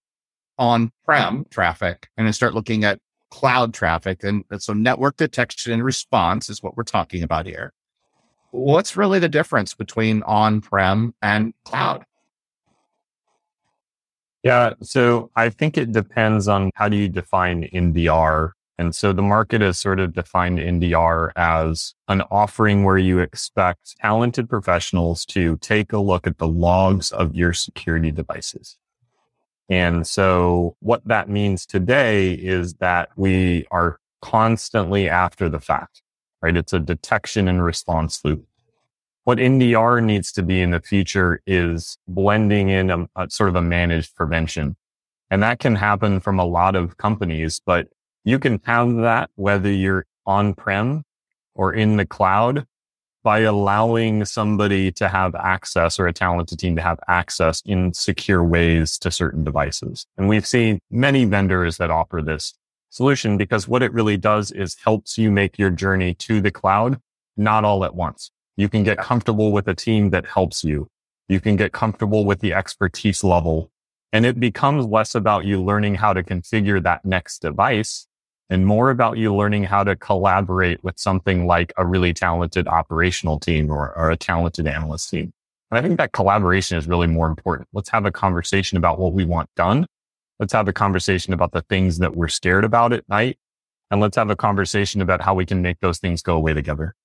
on 0.58 0.92
prem 1.04 1.46
traffic 1.50 2.08
and 2.16 2.28
I 2.28 2.32
start 2.32 2.54
looking 2.54 2.84
at 2.84 3.00
cloud 3.34 3.74
traffic, 3.74 4.24
and 4.24 4.44
so 4.60 4.74
network 4.74 5.18
detection 5.18 5.74
and 5.74 5.84
response 5.84 6.50
is 6.50 6.62
what 6.62 6.78
we're 6.78 6.84
talking 6.84 7.24
about 7.24 7.48
here. 7.48 7.74
What's 8.52 8.96
really 8.96 9.18
the 9.18 9.28
difference 9.28 9.74
between 9.74 10.22
on 10.24 10.62
prem 10.62 11.16
and 11.20 11.56
cloud? 11.66 12.06
Yeah, 14.44 14.74
so 14.84 15.32
I 15.36 15.50
think 15.50 15.80
it 15.80 15.92
depends 15.92 16.48
on 16.48 16.70
how 16.76 16.88
do 16.90 16.96
you 16.96 17.10
define 17.10 17.64
NDR 17.74 18.52
and 18.78 18.96
so 18.96 19.14
the 19.14 19.22
market 19.22 19.62
has 19.62 19.80
sort 19.80 20.00
of 20.00 20.14
defined 20.14 20.58
NDR 20.58 21.32
as 21.36 21.94
an 22.08 22.22
offering 22.32 22.84
where 22.84 22.98
you 22.98 23.20
expect 23.20 23.96
talented 24.00 24.50
professionals 24.50 25.26
to 25.28 25.58
take 25.58 25.94
a 25.94 26.00
look 26.00 26.26
at 26.26 26.40
the 26.40 26.48
logs 26.48 27.12
of 27.12 27.36
your 27.36 27.54
security 27.54 28.12
devices. 28.12 28.78
And 29.70 30.06
so 30.06 30.76
what 30.80 31.06
that 31.06 31.30
means 31.30 31.66
today 31.66 32.34
is 32.34 32.76
that 32.76 33.10
we 33.16 33.66
are 33.72 34.00
constantly 34.22 35.10
after 35.10 35.50
the 35.50 35.60
fact, 35.60 36.02
right? 36.42 36.56
It's 36.56 36.74
a 36.74 36.80
detection 36.80 37.48
and 37.48 37.64
response 37.64 38.22
loop. 38.24 38.46
What 39.24 39.38
NDR 39.38 40.04
needs 40.04 40.32
to 40.34 40.44
be 40.44 40.62
in 40.62 40.72
the 40.72 40.82
future 40.82 41.42
is 41.48 41.98
blending 42.08 42.70
in 42.70 42.90
a, 42.90 43.08
a 43.16 43.30
sort 43.30 43.50
of 43.50 43.56
a 43.56 43.62
managed 43.62 44.16
prevention. 44.16 44.76
And 45.32 45.42
that 45.44 45.60
can 45.60 45.76
happen 45.76 46.20
from 46.20 46.40
a 46.40 46.46
lot 46.46 46.76
of 46.76 46.98
companies, 46.98 47.62
but 47.66 47.88
you 48.24 48.38
can 48.40 48.62
have 48.66 48.96
that 48.98 49.30
whether 49.36 49.72
you're 49.72 50.06
on 50.26 50.54
prem 50.54 51.04
or 51.56 51.74
in 51.74 51.98
the 51.98 52.06
cloud. 52.06 52.66
By 53.24 53.40
allowing 53.40 54.26
somebody 54.26 54.92
to 54.92 55.08
have 55.08 55.34
access 55.36 56.00
or 56.00 56.08
a 56.08 56.14
talented 56.14 56.60
team 56.60 56.76
to 56.76 56.82
have 56.82 57.00
access 57.08 57.62
in 57.66 57.94
secure 57.94 58.44
ways 58.44 58.98
to 59.00 59.10
certain 59.10 59.44
devices. 59.44 60.06
And 60.18 60.28
we've 60.28 60.46
seen 60.46 60.80
many 60.92 61.26
vendors 61.26 61.78
that 61.78 61.90
offer 61.90 62.22
this 62.22 62.54
solution 62.90 63.38
because 63.38 63.68
what 63.68 63.82
it 63.82 63.94
really 63.94 64.18
does 64.18 64.52
is 64.52 64.76
helps 64.84 65.18
you 65.18 65.32
make 65.32 65.58
your 65.58 65.70
journey 65.70 66.14
to 66.16 66.42
the 66.42 66.52
cloud, 66.52 67.00
not 67.38 67.64
all 67.64 67.86
at 67.86 67.96
once. 67.96 68.30
You 68.58 68.70
can 68.70 68.84
get 68.84 68.98
comfortable 68.98 69.52
with 69.52 69.68
a 69.68 69.74
team 69.74 70.12
that 70.12 70.28
helps 70.28 70.64
you. 70.64 70.88
You 71.28 71.40
can 71.40 71.56
get 71.56 71.72
comfortable 71.72 72.26
with 72.26 72.42
the 72.42 72.54
expertise 72.54 73.24
level 73.24 73.72
and 74.14 74.28
it 74.28 74.40
becomes 74.40 74.86
less 74.86 75.16
about 75.16 75.44
you 75.44 75.62
learning 75.62 75.96
how 75.96 76.14
to 76.14 76.22
configure 76.22 76.82
that 76.84 77.04
next 77.04 77.40
device 77.40 78.08
and 78.50 78.66
more 78.66 78.90
about 78.90 79.18
you 79.18 79.34
learning 79.34 79.64
how 79.64 79.84
to 79.84 79.96
collaborate 79.96 80.84
with 80.84 81.00
something 81.00 81.48
like 81.48 81.74
a 81.78 81.86
really 81.86 82.14
talented 82.14 82.68
operational 82.68 83.40
team 83.40 83.70
or, 83.72 83.94
or 83.98 84.12
a 84.12 84.18
talented 84.18 84.68
analyst 84.68 85.10
team. 85.10 85.34
And 85.72 85.80
I 85.80 85.82
think 85.82 85.98
that 85.98 86.12
collaboration 86.12 86.78
is 86.78 86.88
really 86.88 87.08
more 87.08 87.28
important. 87.28 87.68
Let's 87.74 87.90
have 87.90 88.06
a 88.06 88.12
conversation 88.12 88.78
about 88.78 89.00
what 89.00 89.14
we 89.14 89.26
want 89.26 89.50
done. 89.56 89.88
Let's 90.40 90.54
have 90.54 90.68
a 90.68 90.74
conversation 90.74 91.34
about 91.34 91.52
the 91.52 91.62
things 91.62 92.00
that 92.00 92.16
we're 92.16 92.28
scared 92.28 92.64
about 92.64 92.94
at 92.94 93.08
night. 93.10 93.40
And 93.90 94.02
let's 94.02 94.16
have 94.18 94.30
a 94.30 94.36
conversation 94.36 95.02
about 95.02 95.22
how 95.22 95.34
we 95.34 95.46
can 95.46 95.62
make 95.62 95.80
those 95.80 96.00
things 96.00 96.22
go 96.22 96.36
away 96.36 96.54
together. 96.54 96.96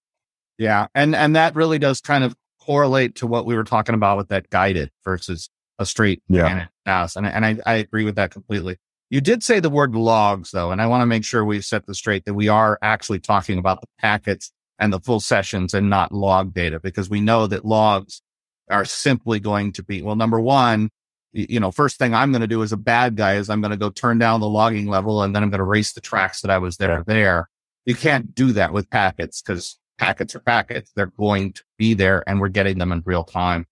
Yeah. 0.58 0.88
And, 0.94 1.14
and 1.14 1.36
that 1.36 1.54
really 1.54 1.78
does 1.78 2.00
kind 2.00 2.24
of 2.24 2.34
correlate 2.60 3.14
to 3.16 3.26
what 3.26 3.46
we 3.46 3.56
were 3.56 3.64
talking 3.64 3.94
about 3.94 4.16
with 4.16 4.28
that 4.28 4.50
guided 4.50 4.90
versus 5.04 5.48
a 5.78 5.86
straight 5.86 6.22
yeah. 6.28 6.66
pass. 6.84 7.16
And, 7.16 7.26
and 7.26 7.46
I, 7.46 7.58
I 7.64 7.74
agree 7.74 8.04
with 8.04 8.16
that 8.16 8.30
completely. 8.30 8.76
You 9.10 9.20
did 9.20 9.42
say 9.42 9.58
the 9.60 9.70
word 9.70 9.94
logs 9.94 10.50
though, 10.50 10.70
and 10.70 10.82
I 10.82 10.86
want 10.86 11.02
to 11.02 11.06
make 11.06 11.24
sure 11.24 11.44
we 11.44 11.60
set 11.60 11.86
this 11.86 11.98
straight 11.98 12.24
that 12.26 12.34
we 12.34 12.48
are 12.48 12.78
actually 12.82 13.20
talking 13.20 13.58
about 13.58 13.80
the 13.80 13.86
packets 13.98 14.52
and 14.78 14.92
the 14.92 15.00
full 15.00 15.20
sessions 15.20 15.74
and 15.74 15.88
not 15.88 16.12
log 16.12 16.52
data 16.52 16.78
because 16.78 17.08
we 17.08 17.20
know 17.20 17.46
that 17.46 17.64
logs 17.64 18.22
are 18.70 18.84
simply 18.84 19.40
going 19.40 19.72
to 19.72 19.82
be, 19.82 20.02
well, 20.02 20.16
number 20.16 20.40
one, 20.40 20.90
you 21.32 21.60
know, 21.60 21.70
first 21.70 21.98
thing 21.98 22.14
I'm 22.14 22.32
going 22.32 22.42
to 22.42 22.46
do 22.46 22.62
as 22.62 22.72
a 22.72 22.76
bad 22.76 23.16
guy 23.16 23.34
is 23.34 23.48
I'm 23.48 23.60
going 23.60 23.70
to 23.70 23.76
go 23.76 23.90
turn 23.90 24.18
down 24.18 24.40
the 24.40 24.48
logging 24.48 24.88
level 24.88 25.22
and 25.22 25.34
then 25.34 25.42
I'm 25.42 25.50
going 25.50 25.58
to 25.58 25.64
erase 25.64 25.92
the 25.92 26.00
tracks 26.00 26.40
that 26.42 26.50
I 26.50 26.58
was 26.58 26.76
there 26.76 27.02
there. 27.06 27.48
You 27.86 27.94
can't 27.94 28.34
do 28.34 28.52
that 28.52 28.72
with 28.72 28.90
packets 28.90 29.40
because 29.40 29.78
packets 29.98 30.34
are 30.34 30.40
packets. 30.40 30.92
They're 30.94 31.06
going 31.06 31.54
to 31.54 31.62
be 31.78 31.94
there 31.94 32.22
and 32.26 32.40
we're 32.40 32.48
getting 32.48 32.78
them 32.78 32.92
in 32.92 33.02
real 33.04 33.24
time. 33.24 33.66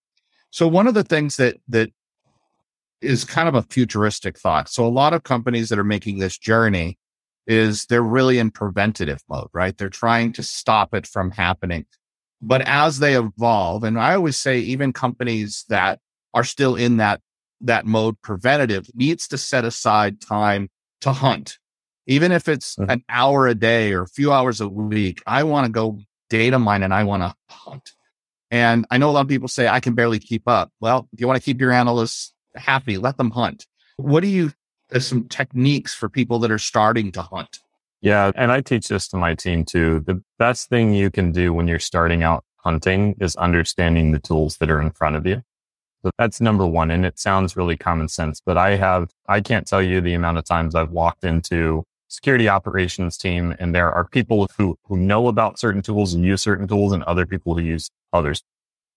So 0.49 0.67
one 0.67 0.87
of 0.87 0.93
the 0.93 1.03
things 1.03 1.37
that 1.37 1.57
that 1.67 1.91
is 3.01 3.23
kind 3.23 3.47
of 3.47 3.55
a 3.55 3.63
futuristic 3.63 4.37
thought. 4.37 4.69
So 4.69 4.85
a 4.85 4.89
lot 4.89 5.13
of 5.13 5.23
companies 5.23 5.69
that 5.69 5.79
are 5.79 5.83
making 5.83 6.19
this 6.19 6.37
journey 6.37 6.97
is 7.45 7.85
they're 7.85 8.01
really 8.01 8.39
in 8.39 8.51
preventative 8.51 9.21
mode, 9.29 9.47
right? 9.53 9.77
They're 9.77 9.89
trying 9.89 10.33
to 10.33 10.43
stop 10.43 10.93
it 10.93 11.07
from 11.07 11.31
happening. 11.31 11.85
But 12.41 12.61
as 12.61 12.99
they 12.99 13.15
evolve, 13.15 13.83
and 13.83 13.99
I 13.99 14.15
always 14.15 14.37
say 14.37 14.59
even 14.59 14.93
companies 14.93 15.65
that 15.69 15.99
are 16.33 16.43
still 16.43 16.75
in 16.75 16.97
that 16.97 17.21
that 17.61 17.85
mode 17.85 18.21
preventative 18.21 18.87
needs 18.93 19.27
to 19.29 19.37
set 19.37 19.65
aside 19.65 20.21
time 20.21 20.69
to 21.01 21.11
hunt. 21.11 21.57
Even 22.05 22.31
if 22.31 22.47
it's 22.47 22.75
mm-hmm. 22.75 22.91
an 22.91 23.03
hour 23.09 23.47
a 23.47 23.55
day 23.55 23.93
or 23.93 24.03
a 24.03 24.07
few 24.07 24.31
hours 24.31 24.61
a 24.61 24.69
week, 24.69 25.23
I 25.25 25.43
want 25.43 25.65
to 25.65 25.71
go 25.71 25.99
data 26.29 26.59
mine 26.59 26.83
and 26.83 26.93
I 26.93 27.03
want 27.03 27.23
to 27.23 27.33
hunt. 27.49 27.93
And 28.51 28.85
I 28.91 28.97
know 28.97 29.09
a 29.09 29.11
lot 29.11 29.21
of 29.21 29.27
people 29.27 29.47
say 29.47 29.67
I 29.67 29.79
can 29.79 29.93
barely 29.93 30.19
keep 30.19 30.47
up. 30.47 30.71
Well, 30.79 31.07
if 31.11 31.19
you 31.19 31.27
want 31.27 31.41
to 31.41 31.43
keep 31.43 31.59
your 31.59 31.71
analysts 31.71 32.33
happy, 32.57 32.97
let 32.97 33.17
them 33.17 33.31
hunt. 33.31 33.65
What 33.97 34.21
do 34.21 34.27
you, 34.27 34.51
there's 34.89 35.07
some 35.07 35.27
techniques 35.27 35.93
for 35.93 36.09
people 36.09 36.39
that 36.39 36.51
are 36.51 36.59
starting 36.59 37.11
to 37.13 37.21
hunt? 37.21 37.59
Yeah. 38.01 38.31
And 38.35 38.51
I 38.51 38.61
teach 38.61 38.87
this 38.87 39.07
to 39.09 39.17
my 39.17 39.35
team 39.35 39.65
too. 39.65 40.01
The 40.01 40.21
best 40.37 40.69
thing 40.69 40.93
you 40.93 41.09
can 41.09 41.31
do 41.31 41.53
when 41.53 41.67
you're 41.67 41.79
starting 41.79 42.23
out 42.23 42.43
hunting 42.57 43.15
is 43.19 43.35
understanding 43.37 44.11
the 44.11 44.19
tools 44.19 44.57
that 44.57 44.69
are 44.69 44.81
in 44.81 44.91
front 44.91 45.15
of 45.15 45.25
you. 45.25 45.41
So 46.03 46.11
that's 46.17 46.39
number 46.39 46.65
one. 46.65 46.91
And 46.91 47.05
it 47.05 47.17
sounds 47.17 47.57
really 47.57 47.75
common 47.75 48.07
sense, 48.07 48.39
but 48.45 48.57
I 48.57 48.75
have, 48.75 49.09
I 49.27 49.41
can't 49.41 49.67
tell 49.67 49.81
you 49.81 49.99
the 49.99 50.13
amount 50.13 50.37
of 50.37 50.45
times 50.45 50.75
I've 50.75 50.91
walked 50.91 51.23
into 51.23 51.83
security 52.07 52.47
operations 52.47 53.17
team 53.17 53.55
and 53.59 53.73
there 53.73 53.91
are 53.91 54.07
people 54.07 54.47
who, 54.57 54.77
who 54.85 54.95
know 54.95 55.27
about 55.27 55.59
certain 55.59 55.81
tools 55.81 56.13
and 56.13 56.23
use 56.23 56.41
certain 56.41 56.67
tools 56.67 56.93
and 56.93 57.03
other 57.03 57.25
people 57.25 57.55
who 57.55 57.61
use 57.61 57.89
others 58.13 58.43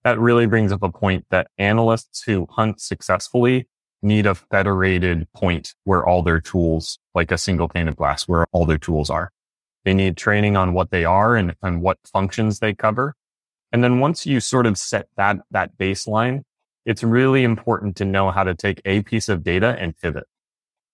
that 0.04 0.18
really 0.18 0.46
brings 0.46 0.72
up 0.72 0.82
a 0.82 0.90
point 0.90 1.26
that 1.30 1.48
analysts 1.58 2.22
who 2.22 2.46
hunt 2.50 2.80
successfully 2.80 3.68
need 4.02 4.26
a 4.26 4.34
federated 4.34 5.28
point 5.34 5.74
where 5.84 6.06
all 6.06 6.22
their 6.22 6.40
tools, 6.40 6.98
like 7.14 7.30
a 7.30 7.38
single 7.38 7.68
pane 7.68 7.88
of 7.88 7.96
glass, 7.96 8.26
where 8.26 8.46
all 8.52 8.64
their 8.64 8.78
tools 8.78 9.10
are. 9.10 9.30
They 9.84 9.94
need 9.94 10.16
training 10.16 10.56
on 10.56 10.72
what 10.72 10.90
they 10.90 11.04
are 11.04 11.36
and, 11.36 11.54
and 11.62 11.82
what 11.82 11.98
functions 12.04 12.60
they 12.60 12.74
cover. 12.74 13.14
And 13.72 13.84
then 13.84 14.00
once 14.00 14.26
you 14.26 14.40
sort 14.40 14.66
of 14.66 14.78
set 14.78 15.08
that, 15.16 15.38
that 15.50 15.76
baseline, 15.78 16.42
it's 16.86 17.02
really 17.02 17.44
important 17.44 17.96
to 17.96 18.04
know 18.04 18.30
how 18.30 18.42
to 18.44 18.54
take 18.54 18.80
a 18.84 19.02
piece 19.02 19.28
of 19.28 19.44
data 19.44 19.76
and 19.78 19.96
pivot. 19.96 20.24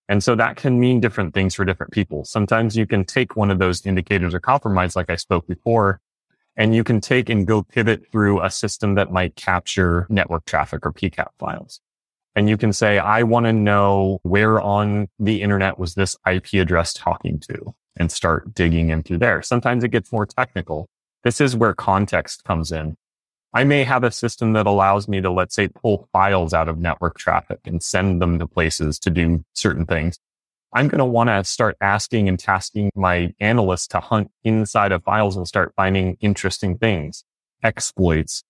And 0.08 0.22
so 0.22 0.34
that 0.36 0.56
can 0.56 0.78
mean 0.78 1.00
different 1.00 1.34
things 1.34 1.54
for 1.54 1.64
different 1.64 1.92
people. 1.92 2.24
Sometimes 2.24 2.76
you 2.76 2.86
can 2.86 3.04
take 3.04 3.34
one 3.34 3.50
of 3.50 3.58
those 3.58 3.84
indicators 3.84 4.34
of 4.34 4.42
compromise, 4.42 4.94
like 4.94 5.10
I 5.10 5.16
spoke 5.16 5.46
before, 5.48 6.00
and 6.56 6.74
you 6.74 6.84
can 6.84 7.00
take 7.00 7.28
and 7.28 7.46
go 7.46 7.62
pivot 7.62 8.10
through 8.10 8.42
a 8.42 8.50
system 8.50 8.94
that 8.94 9.12
might 9.12 9.36
capture 9.36 10.06
network 10.08 10.44
traffic 10.46 10.86
or 10.86 10.92
PCAP 10.92 11.28
files. 11.38 11.80
And 12.34 12.48
you 12.48 12.56
can 12.56 12.72
say, 12.72 12.98
I 12.98 13.22
want 13.22 13.46
to 13.46 13.52
know 13.52 14.18
where 14.22 14.60
on 14.60 15.08
the 15.18 15.42
internet 15.42 15.78
was 15.78 15.94
this 15.94 16.16
IP 16.30 16.54
address 16.54 16.92
talking 16.92 17.40
to 17.40 17.74
and 17.96 18.12
start 18.12 18.54
digging 18.54 18.90
into 18.90 19.16
there. 19.16 19.42
Sometimes 19.42 19.84
it 19.84 19.88
gets 19.88 20.12
more 20.12 20.26
technical. 20.26 20.86
This 21.24 21.40
is 21.40 21.56
where 21.56 21.74
context 21.74 22.44
comes 22.44 22.72
in. 22.72 22.96
I 23.54 23.64
may 23.64 23.84
have 23.84 24.04
a 24.04 24.10
system 24.10 24.52
that 24.52 24.66
allows 24.66 25.08
me 25.08 25.22
to, 25.22 25.30
let's 25.30 25.54
say, 25.54 25.68
pull 25.68 26.08
files 26.12 26.52
out 26.52 26.68
of 26.68 26.78
network 26.78 27.18
traffic 27.18 27.60
and 27.64 27.82
send 27.82 28.20
them 28.20 28.38
to 28.38 28.46
places 28.46 28.98
to 29.00 29.10
do 29.10 29.44
certain 29.54 29.86
things. 29.86 30.18
I'm 30.76 30.88
going 30.88 30.98
to 30.98 31.06
want 31.06 31.30
to 31.30 31.42
start 31.42 31.78
asking 31.80 32.28
and 32.28 32.38
tasking 32.38 32.90
my 32.94 33.32
analysts 33.40 33.86
to 33.88 34.00
hunt 34.00 34.30
inside 34.44 34.92
of 34.92 35.02
files 35.04 35.34
and 35.34 35.48
start 35.48 35.72
finding 35.74 36.18
interesting 36.20 36.76
things, 36.76 37.24
exploits, 37.62 38.44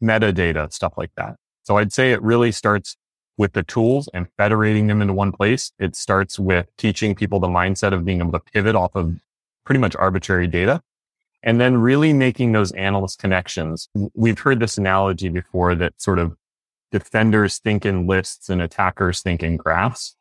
metadata, 0.00 0.72
stuff 0.72 0.92
like 0.96 1.10
that. 1.16 1.34
So 1.64 1.76
I'd 1.76 1.92
say 1.92 2.12
it 2.12 2.22
really 2.22 2.52
starts 2.52 2.96
with 3.36 3.54
the 3.54 3.64
tools 3.64 4.08
and 4.14 4.28
federating 4.36 4.86
them 4.86 5.02
into 5.02 5.14
one 5.14 5.32
place. 5.32 5.72
It 5.80 5.96
starts 5.96 6.38
with 6.38 6.68
teaching 6.76 7.16
people 7.16 7.40
the 7.40 7.48
mindset 7.48 7.92
of 7.92 8.04
being 8.04 8.20
able 8.20 8.30
to 8.30 8.38
pivot 8.38 8.76
off 8.76 8.94
of 8.94 9.18
pretty 9.64 9.80
much 9.80 9.96
arbitrary 9.96 10.46
data 10.46 10.80
and 11.42 11.60
then 11.60 11.78
really 11.78 12.12
making 12.12 12.52
those 12.52 12.70
analyst 12.72 13.18
connections. 13.18 13.88
We've 14.14 14.38
heard 14.38 14.60
this 14.60 14.78
analogy 14.78 15.28
before 15.28 15.74
that 15.74 16.00
sort 16.00 16.20
of 16.20 16.36
defenders 16.92 17.58
think 17.58 17.84
in 17.84 18.06
lists 18.06 18.48
and 18.48 18.62
attackers 18.62 19.22
think 19.22 19.42
in 19.42 19.56
graphs. 19.56 20.14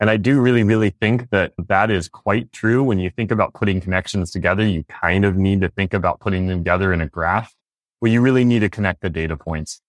And 0.00 0.10
I 0.10 0.16
do 0.16 0.40
really, 0.40 0.62
really 0.62 0.90
think 0.90 1.30
that 1.30 1.52
that 1.68 1.90
is 1.90 2.08
quite 2.08 2.52
true. 2.52 2.84
When 2.84 2.98
you 2.98 3.10
think 3.10 3.30
about 3.30 3.54
putting 3.54 3.80
connections 3.80 4.30
together, 4.30 4.64
you 4.64 4.84
kind 4.84 5.24
of 5.24 5.36
need 5.36 5.60
to 5.62 5.68
think 5.68 5.92
about 5.92 6.20
putting 6.20 6.46
them 6.46 6.60
together 6.60 6.92
in 6.92 7.00
a 7.00 7.08
graph 7.08 7.54
where 7.98 8.12
you 8.12 8.20
really 8.20 8.44
need 8.44 8.60
to 8.60 8.68
connect 8.68 9.02
the 9.02 9.10
data 9.10 9.36
points. 9.36 9.80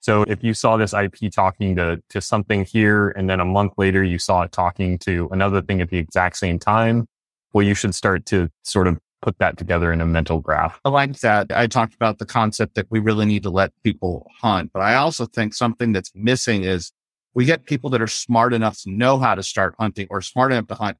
So 0.00 0.22
if 0.22 0.44
you 0.44 0.52
saw 0.52 0.76
this 0.76 0.92
IP 0.92 1.32
talking 1.32 1.74
to, 1.76 2.02
to 2.10 2.20
something 2.20 2.64
here, 2.64 3.08
and 3.10 3.30
then 3.30 3.40
a 3.40 3.44
month 3.44 3.72
later 3.78 4.04
you 4.04 4.18
saw 4.18 4.42
it 4.42 4.52
talking 4.52 4.98
to 5.00 5.28
another 5.32 5.62
thing 5.62 5.80
at 5.80 5.88
the 5.88 5.96
exact 5.96 6.36
same 6.36 6.58
time, 6.58 7.08
well, 7.52 7.66
you 7.66 7.74
should 7.74 7.94
start 7.94 8.26
to 8.26 8.50
sort 8.62 8.86
of 8.86 8.98
put 9.22 9.38
that 9.38 9.56
together 9.56 9.92
in 9.92 10.00
a 10.00 10.06
mental 10.06 10.38
graph. 10.38 10.78
I 10.84 10.90
like 10.90 11.18
that. 11.20 11.50
I 11.50 11.66
talked 11.66 11.94
about 11.94 12.18
the 12.18 12.26
concept 12.26 12.74
that 12.74 12.86
we 12.90 13.00
really 13.00 13.26
need 13.26 13.42
to 13.44 13.50
let 13.50 13.72
people 13.82 14.30
hunt, 14.38 14.70
but 14.72 14.82
I 14.82 14.94
also 14.96 15.26
think 15.26 15.54
something 15.54 15.92
that's 15.92 16.12
missing 16.14 16.64
is 16.64 16.92
we 17.36 17.44
get 17.44 17.66
people 17.66 17.90
that 17.90 18.00
are 18.00 18.06
smart 18.06 18.54
enough 18.54 18.80
to 18.80 18.90
know 18.90 19.18
how 19.18 19.34
to 19.34 19.42
start 19.42 19.74
hunting 19.78 20.06
or 20.08 20.22
smart 20.22 20.52
enough 20.52 20.68
to 20.68 20.74
hunt. 20.74 20.96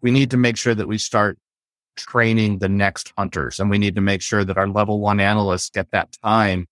We 0.00 0.12
need 0.12 0.30
to 0.30 0.36
make 0.36 0.56
sure 0.56 0.74
that 0.74 0.86
we 0.86 0.98
start 0.98 1.36
training 1.96 2.60
the 2.60 2.68
next 2.68 3.12
hunters 3.18 3.58
and 3.58 3.68
we 3.68 3.76
need 3.76 3.96
to 3.96 4.00
make 4.00 4.22
sure 4.22 4.44
that 4.44 4.56
our 4.56 4.68
level 4.68 5.00
one 5.00 5.18
analysts 5.18 5.68
get 5.68 5.90
that 5.90 6.16
time 6.22 6.68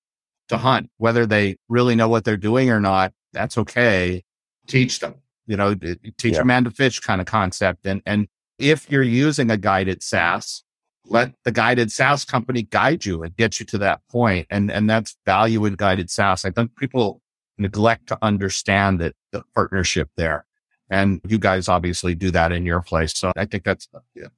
to 0.51 0.57
hunt, 0.57 0.89
whether 0.99 1.27
they 1.27 1.57
really 1.69 1.97
know 1.97 2.09
what 2.09 2.25
they're 2.25 2.37
doing 2.37 2.71
or 2.71 2.79
not. 2.79 3.13
That's 3.33 3.59
okay. 3.59 4.23
Teach 4.69 5.01
them, 5.01 5.17
you 5.49 5.57
know, 5.57 5.75
teach 5.75 6.35
yeah. 6.35 6.43
a 6.43 6.45
man 6.45 6.63
to 6.63 6.71
fish 6.71 7.01
kind 7.01 7.21
of 7.21 7.27
concept. 7.27 7.87
And, 7.87 8.01
and 8.07 8.29
if 8.57 8.89
you're 8.89 9.03
using 9.03 9.51
a 9.51 9.57
guided 9.57 10.01
SaaS, 10.01 10.63
let 11.07 11.33
the 11.43 11.51
guided 11.51 11.91
SaaS 11.91 12.25
company 12.25 12.63
guide 12.63 13.05
you 13.05 13.25
and 13.25 13.37
get 13.37 13.59
you 13.59 13.67
to 13.67 13.79
that 13.79 14.01
point. 14.13 14.47
And, 14.49 14.71
and 14.71 14.89
that's 14.89 15.17
value 15.27 15.65
in 15.65 15.75
guided 15.75 16.09
SaaS. 16.09 16.45
I 16.45 16.53
think 16.53 16.77
people 16.77 17.21
neglect 17.59 18.09
to 18.09 18.19
understand 18.23 19.01
that 19.01 19.15
the 19.33 19.43
partnership 19.55 20.11
there. 20.17 20.45
And 20.91 21.21
you 21.29 21.39
guys 21.39 21.69
obviously 21.69 22.15
do 22.15 22.31
that 22.31 22.53
in 22.53 22.65
your 22.65 22.81
place. 22.81 23.13
So 23.15 23.33
I 23.37 23.45
think 23.45 23.65
that's 23.65 23.89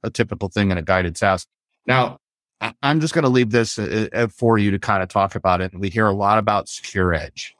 a, 0.03 0.09
typical 0.09 0.49
thing 0.49 0.71
in 0.71 0.77
a 0.77 0.81
guided 0.81 1.17
SaaS. 1.17 1.47
Now, 1.87 2.17
I'm 2.83 2.99
just 2.99 3.13
going 3.13 3.23
to 3.23 3.29
leave 3.29 3.51
this 3.51 3.79
uh, 3.79 4.07
uh, 4.13 4.27
for 4.27 4.57
you 4.57 4.71
to 4.71 4.79
kind 4.79 5.01
of 5.01 5.09
talk 5.09 5.35
about 5.35 5.61
it. 5.61 5.73
We 5.73 5.89
hear 5.89 6.07
a 6.07 6.13
lot 6.13 6.37
about 6.37 6.67
secure 6.67 7.13
edge. 7.13 7.55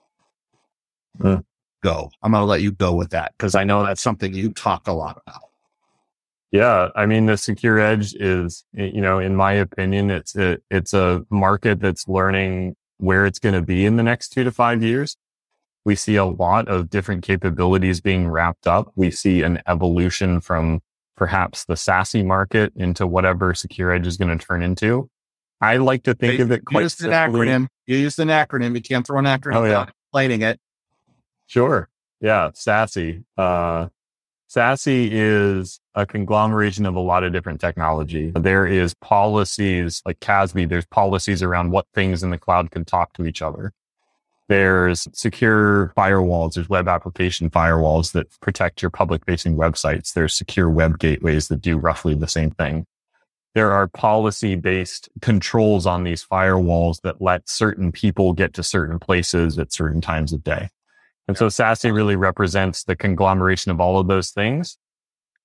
Mm. 1.20 1.44
Go. 1.82 2.12
I'm 2.22 2.32
going 2.32 2.42
to 2.42 2.46
let 2.46 2.62
you 2.62 2.72
go 2.72 2.94
with 2.94 3.10
that 3.12 3.34
because 3.38 3.56
I 3.56 3.64
know 3.64 3.84
that's 3.84 4.02
something 4.02 4.34
you 4.34 4.52
talk 4.52 4.88
a 4.88 4.94
lot 4.94 5.22
about. 5.26 5.42
Yeah, 6.52 6.90
I 6.96 7.06
mean 7.06 7.28
the 7.28 7.38
secure 7.38 7.80
edge 7.80 8.14
is, 8.14 8.66
you 8.74 9.00
know, 9.00 9.20
in 9.20 9.36
my 9.38 9.54
opinion, 9.54 10.12
it's 10.12 10.36
a 10.36 10.58
it's 10.70 10.94
a 10.94 11.26
market 11.30 11.80
that's 11.80 12.10
learning 12.10 12.76
where 12.98 13.26
it's 13.26 13.40
going 13.40 13.56
to 13.56 13.62
be 13.62 13.86
in 13.86 13.96
the 13.96 14.04
next 14.04 14.30
two 14.30 14.44
to 14.44 14.52
five 14.52 14.84
years. 14.84 15.16
We 15.86 15.96
see 15.96 16.16
a 16.16 16.26
lot 16.26 16.68
of 16.68 16.90
different 16.90 17.24
capabilities 17.24 18.02
being 18.02 18.28
wrapped 18.30 18.68
up. 18.68 18.92
We 18.96 19.10
see 19.12 19.42
an 19.42 19.62
evolution 19.68 20.40
from 20.42 20.82
perhaps 21.16 21.66
the 21.66 21.74
SASE 21.76 22.26
market 22.26 22.74
into 22.76 23.08
whatever 23.08 23.54
secure 23.54 23.92
edge 23.92 24.06
is 24.08 24.18
going 24.18 24.38
to 24.38 24.44
turn 24.46 24.62
into. 24.64 25.10
I 25.60 25.78
like 25.78 26.04
to 26.04 26.14
think 26.14 26.38
They 26.38 26.44
of 26.44 26.52
it 26.52 26.66
quite 26.66 26.82
used 26.82 27.04
an 27.04 27.12
acronym. 27.12 27.68
You 27.86 27.98
used 27.98 28.20
an 28.20 28.30
acronym. 28.30 28.74
You 28.76 28.82
can't 28.82 29.06
throw 29.06 29.20
an 29.20 29.26
acronym 29.26 29.56
Oh, 29.56 29.64
yeah. 29.66 29.84
explaining 29.84 30.42
it. 30.42 30.60
Sure. 31.48 31.90
Yeah. 32.20 32.50
SASE. 32.54 33.24
Uh, 33.38 33.88
SASE 34.50 35.10
is 35.12 35.80
a 35.96 36.06
conglomeration 36.06 36.86
of 36.86 36.96
a 36.96 37.00
lot 37.00 37.24
of 37.24 37.32
different 37.32 37.62
technology. 37.62 38.32
There 38.36 38.66
is 38.66 38.94
policies 38.96 40.02
like 40.06 40.20
CASB. 40.20 40.68
There's 40.68 40.86
policies 40.88 41.42
around 41.44 41.72
what 41.72 41.86
things 41.94 42.24
in 42.24 42.32
the 42.32 42.38
cloud 42.38 42.72
can 42.72 42.84
talk 42.84 43.14
to 43.14 43.26
each 43.26 43.42
other. 43.42 43.72
There's 44.52 45.08
secure 45.14 45.94
firewalls. 45.96 46.56
There's 46.56 46.68
web 46.68 46.90
application 46.90 47.50
firewalls 47.50 48.12
that 48.12 48.28
protect 48.42 48.82
your 48.82 48.92
public 48.92 49.26
facing 49.26 49.56
websites. 49.56 50.12
There's 50.12 50.34
secure 50.34 50.70
web 50.70 51.00
gateways 51.00 51.48
that 51.48 51.62
do 51.62 51.78
roughly 51.78 52.16
the 52.16 52.28
same 52.28 52.52
thing. 52.52 52.86
There 53.56 53.72
are 53.72 53.88
policy 53.88 54.58
based 54.58 55.08
controls 55.22 55.86
on 55.86 56.04
these 56.04 56.26
firewalls 56.26 57.00
that 57.04 57.22
let 57.22 57.48
certain 57.48 57.94
people 57.94 58.34
get 58.34 58.54
to 58.56 58.62
certain 58.62 59.00
places 59.00 59.58
at 59.58 59.72
certain 59.72 60.02
times 60.02 60.34
of 60.34 60.44
day. 60.44 60.68
And 61.30 61.38
so 61.38 61.48
SASE 61.48 61.90
really 61.94 62.18
represents 62.18 62.84
the 62.84 62.98
conglomeration 62.98 63.72
of 63.72 63.80
all 63.80 64.00
of 64.00 64.10
those 64.10 64.32
things, 64.32 64.78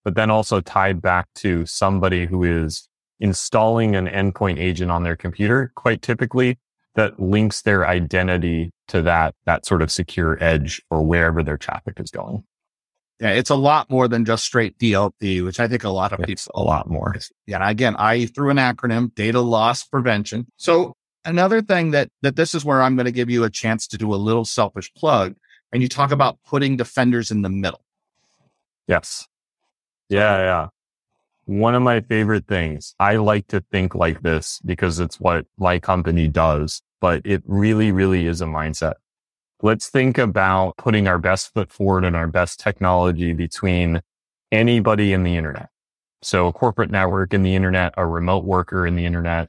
but 0.04 0.16
then 0.16 0.32
also 0.32 0.60
tied 0.60 1.00
back 1.00 1.28
to 1.36 1.64
somebody 1.64 2.26
who 2.26 2.42
is 2.42 2.88
installing 3.20 3.94
an 3.94 4.08
endpoint 4.08 4.58
agent 4.58 4.90
on 4.90 5.04
their 5.04 5.14
computer, 5.14 5.70
quite 5.76 6.02
typically 6.02 6.58
that 6.96 7.20
links 7.20 7.62
their 7.62 7.86
identity 7.86 8.72
to 8.88 9.02
that, 9.02 9.34
that 9.44 9.64
sort 9.64 9.82
of 9.82 9.90
secure 9.90 10.42
edge 10.42 10.82
or 10.90 11.02
wherever 11.02 11.42
their 11.42 11.56
traffic 11.56 12.00
is 12.00 12.10
going. 12.10 12.44
Yeah, 13.20 13.30
it's 13.30 13.50
a 13.50 13.54
lot 13.56 13.88
more 13.88 14.08
than 14.08 14.24
just 14.24 14.44
straight 14.44 14.78
DLP, 14.78 15.42
which 15.44 15.58
I 15.58 15.68
think 15.68 15.84
a 15.84 15.88
lot 15.88 16.12
of 16.12 16.20
It's 16.20 16.46
people 16.46 16.62
a 16.62 16.64
lot 16.64 16.88
more. 16.88 17.14
Yeah, 17.46 17.68
again, 17.68 17.96
I 17.96 18.26
threw 18.26 18.50
an 18.50 18.58
acronym, 18.58 19.14
data 19.14 19.40
loss 19.40 19.84
prevention. 19.84 20.46
So 20.58 20.94
another 21.24 21.62
thing 21.62 21.92
that 21.92 22.10
that 22.20 22.36
this 22.36 22.54
is 22.54 22.64
where 22.64 22.82
I'm 22.82 22.94
going 22.94 23.06
to 23.06 23.12
give 23.12 23.30
you 23.30 23.44
a 23.44 23.50
chance 23.50 23.86
to 23.88 23.96
do 23.96 24.14
a 24.14 24.16
little 24.16 24.44
selfish 24.44 24.92
plug, 24.94 25.34
and 25.72 25.82
you 25.82 25.88
talk 25.88 26.10
about 26.10 26.38
putting 26.44 26.76
defenders 26.76 27.30
in 27.30 27.40
the 27.40 27.48
middle. 27.48 27.82
Yes. 28.86 29.26
Yeah. 30.08 30.38
Yeah. 30.38 30.68
One 31.46 31.74
of 31.74 31.82
my 31.82 32.00
favorite 32.00 32.46
things, 32.46 32.94
I 32.98 33.16
like 33.16 33.46
to 33.48 33.64
think 33.72 33.94
like 33.94 34.22
this 34.22 34.60
because 34.64 34.98
it's 35.00 35.20
what 35.20 35.46
my 35.58 35.78
company 35.78 36.28
does, 36.28 36.82
but 37.00 37.22
it 37.24 37.42
really, 37.46 37.92
really 37.92 38.26
is 38.26 38.40
a 38.40 38.46
mindset. 38.46 38.94
Let's 39.62 39.88
think 39.88 40.18
about 40.18 40.76
putting 40.76 41.08
our 41.08 41.18
best 41.18 41.52
foot 41.54 41.72
forward 41.72 42.04
and 42.04 42.14
our 42.14 42.26
best 42.26 42.60
technology 42.60 43.32
between 43.32 44.02
anybody 44.52 45.12
in 45.12 45.22
the 45.22 45.36
internet. 45.36 45.70
So 46.22 46.46
a 46.46 46.52
corporate 46.52 46.90
network 46.90 47.32
in 47.32 47.42
the 47.42 47.54
internet, 47.54 47.94
a 47.96 48.06
remote 48.06 48.44
worker 48.44 48.86
in 48.86 48.96
the 48.96 49.06
internet. 49.06 49.48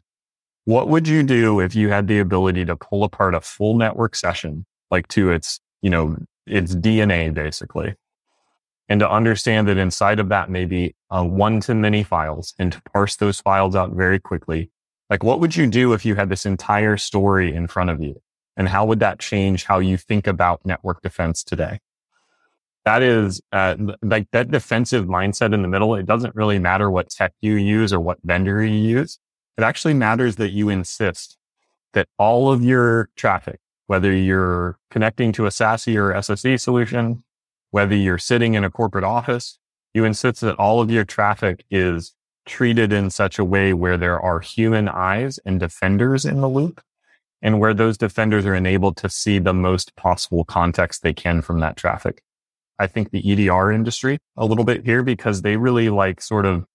What 0.66 0.90
would 0.90 1.08
you 1.08 1.24
do 1.24 1.60
if 1.60 1.76
you 1.76 1.90
had 1.90 2.08
the 2.08 2.20
ability 2.20 2.66
to 2.66 2.76
pull 2.76 3.04
apart 3.04 3.36
a 3.36 3.42
full 3.42 3.78
network 3.78 4.16
session, 4.16 4.66
like 4.92 5.08
to 5.10 5.32
its, 5.32 5.60
you 5.82 5.90
know, 5.90 6.18
its 6.46 6.76
DNA 6.76 7.34
basically? 7.34 7.96
and 8.90 9.00
to 9.00 9.10
understand 9.10 9.68
that 9.68 9.78
inside 9.78 10.20
of 10.20 10.30
that 10.30 10.50
may 10.50 10.66
be 10.66 10.96
uh, 11.10 11.24
one 11.24 11.60
to 11.62 11.76
many 11.76 12.04
files 12.04 12.54
and 12.58 12.72
to 12.72 12.82
parse 12.94 13.16
those 13.18 13.42
files 13.42 13.76
out 13.76 13.92
very 13.92 14.20
quickly. 14.20 14.70
Like, 15.10 15.24
what 15.24 15.40
would 15.40 15.56
you 15.56 15.68
do 15.68 15.94
if 15.94 16.06
you 16.06 16.16
had 16.16 16.30
this 16.30 16.46
entire 16.46 16.98
story 16.98 17.56
in 17.56 17.68
front 17.68 17.90
of 17.90 18.02
you? 18.02 18.22
And 18.58 18.68
how 18.68 18.86
would 18.86 19.00
that 19.00 19.20
change 19.20 19.66
how 19.66 19.80
you 19.80 19.98
think 19.98 20.28
about 20.28 20.66
network 20.66 21.02
defense 21.02 21.44
today? 21.44 21.80
That 22.86 23.02
is 23.04 23.42
uh, 23.52 23.76
like 24.02 24.32
that 24.32 24.50
defensive 24.50 25.06
mindset 25.06 25.54
in 25.54 25.62
the 25.62 25.68
middle. 25.68 25.96
It 25.96 26.06
doesn't 26.06 26.36
really 26.36 26.58
matter 26.58 26.90
what 26.90 27.10
tech 27.10 27.34
you 27.42 27.56
use 27.56 27.94
or 27.94 28.00
what 28.00 28.18
vendor 28.24 28.64
you 28.64 28.74
use. 28.74 29.20
It 29.58 29.64
actually 29.64 29.94
matters 29.94 30.38
that 30.38 30.52
you 30.52 30.70
insist 30.70 31.38
that 31.94 32.08
all 32.18 32.52
of 32.52 32.64
your 32.64 33.10
traffic, 33.16 33.60
whether 33.88 34.12
you're 34.12 34.78
connecting 34.90 35.32
to 35.34 35.46
a 35.46 35.50
SASE 35.50 35.96
or 35.96 36.14
SSE 36.14 36.60
solution, 36.60 37.24
whether 37.72 37.96
you're 37.96 38.18
sitting 38.18 38.54
in 38.54 38.64
a 38.64 38.72
corporate 38.72 39.04
office, 39.04 39.60
you 39.94 40.06
insist 40.06 40.42
that 40.42 40.56
all 40.56 40.80
of 40.80 40.92
your 40.92 41.06
traffic 41.06 41.66
is 41.70 42.14
treated 42.48 42.92
in 42.92 43.10
such 43.12 43.38
a 43.38 43.46
way 43.46 43.74
where 43.74 43.98
there 43.98 44.20
are 44.20 44.40
human 44.40 44.90
eyes 44.90 45.40
and 45.46 45.60
defenders 45.60 46.26
in 46.26 46.42
the 46.42 46.50
loop 46.50 46.82
and 47.42 47.60
where 47.60 47.74
those 47.74 47.98
defenders 47.98 48.46
are 48.46 48.56
enabled 48.56 48.98
to 48.98 49.10
see 49.10 49.38
the 49.38 49.54
most 49.54 49.96
possible 49.96 50.44
context 50.44 51.04
they 51.04 51.14
can 51.14 51.42
from 51.42 51.60
that 51.60 51.78
traffic. 51.78 52.24
I 52.80 52.88
think 52.88 53.12
the 53.12 53.32
EDR 53.32 53.72
industry 53.72 54.18
a 54.36 54.46
little 54.46 54.64
bit 54.64 54.86
here 54.86 55.04
because 55.04 55.42
they 55.44 55.58
really 55.58 55.90
like 55.90 56.22
sort 56.22 56.46
of 56.46 56.66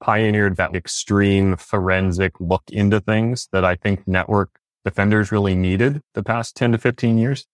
pioneered 0.00 0.56
that 0.56 0.76
extreme 0.76 1.56
forensic 1.56 2.32
look 2.38 2.62
into 2.70 3.00
things 3.00 3.48
that 3.52 3.64
I 3.64 3.74
think 3.76 4.06
network 4.06 4.50
defenders 4.84 5.32
really 5.32 5.54
needed 5.54 6.02
the 6.14 6.22
past 6.22 6.54
10 6.56 6.72
to 6.72 6.78
15 6.78 7.18
years. 7.18 7.46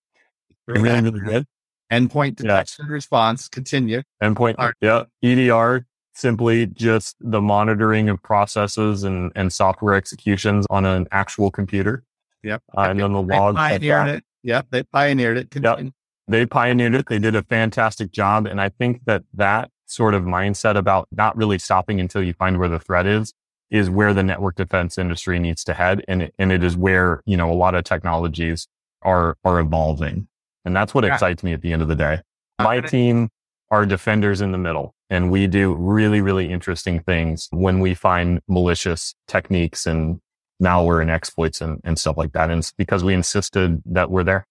Really, 0.67 0.91
really 0.91 1.21
good. 1.21 1.47
Endpoint 1.91 2.41
Yeah. 2.41 2.49
detection 2.63 2.87
response. 2.87 3.49
Continue. 3.49 4.03
Endpoint. 4.23 4.57
Alright. 4.57 4.75
Yeah. 4.81 5.05
EDR, 5.23 5.87
simply 6.15 6.67
just 6.67 7.17
the 7.21 7.41
monitoring 7.41 8.09
of 8.09 8.23
processes 8.23 9.03
and, 9.05 9.33
and 9.35 9.53
software 9.53 9.95
executions 9.95 10.67
on 10.71 10.85
an 10.85 11.07
actual 11.13 11.51
computer. 11.51 12.05
Yep. 12.43 12.63
Uh, 12.77 12.81
and 12.83 13.01
then 13.01 13.13
the 13.13 13.23
They 13.23 13.39
logs. 13.39 13.55
of 13.55 13.59
pioneered 13.59 14.09
it. 14.09 14.25
Yep, 14.43 14.67
they 14.71 14.83
pioneered 14.83 15.39
it. 15.39 15.51
Continue. 15.51 15.93
They 16.29 16.47
pioneered 16.47 16.95
it. 16.95 17.07
They 17.09 17.19
did 17.19 17.35
a 17.37 17.43
fantastic 17.43 18.11
job. 18.13 18.47
And 18.47 18.61
I 18.61 18.69
think 18.69 19.05
that 19.07 19.23
that 19.35 19.71
sort 19.87 20.15
of 20.15 20.23
mindset 20.25 20.77
about 20.77 21.07
not 21.13 21.37
really 21.37 21.59
stopping 21.59 22.01
until 22.01 22.23
you 22.23 22.33
find 22.33 22.59
where 22.59 22.69
the 22.69 22.79
threat 22.81 23.07
is, 23.07 23.33
is 23.71 23.89
where 23.91 24.13
the 24.13 24.23
network 24.23 24.57
defense 24.57 24.99
industry 24.99 25.39
needs 25.39 25.65
to 25.65 25.75
head. 25.75 26.05
And 26.09 26.23
it, 26.23 26.35
and 26.39 26.51
it 26.53 26.63
is 26.65 26.77
where, 26.77 27.23
you 27.27 27.37
know, 27.37 27.51
a 27.51 27.55
lot 27.55 27.75
of 27.75 27.85
technologies 27.85 28.67
are, 29.03 29.37
are 29.45 29.61
evolving. 29.61 30.29
And 30.65 30.75
that's 30.77 30.95
what 30.95 31.05
Yeah. 31.05 31.15
excites 31.15 31.43
me 31.43 31.53
at 31.53 31.61
the 31.63 31.73
end 31.73 31.83
of 31.83 31.89
the 31.89 31.97
day. 31.97 32.21
My 32.61 32.79
Uh, 32.79 32.83
team 32.83 33.29
are 33.71 33.87
defenders 33.87 34.41
in 34.41 34.53
the 34.53 34.59
middle 34.59 34.95
and 35.13 35.31
we 35.31 35.47
do 35.47 35.75
really, 35.75 36.23
really 36.23 36.51
interesting 36.51 37.01
things 37.01 37.47
when 37.51 37.81
we 37.81 37.93
find 37.93 38.41
malicious 38.49 39.15
techniques 39.29 39.85
and 39.85 40.23
malware 40.61 41.03
and 41.03 41.11
exploits 41.11 41.61
and, 41.61 41.83
and 41.85 41.99
stuff 41.99 42.17
like 42.17 42.33
that. 42.33 42.49
And 42.49 42.61
it's 42.61 42.73
because 42.73 43.05
we 43.05 43.13
insisted 43.13 43.83
that 43.85 44.11
we're 44.11 44.25
there. 44.25 44.47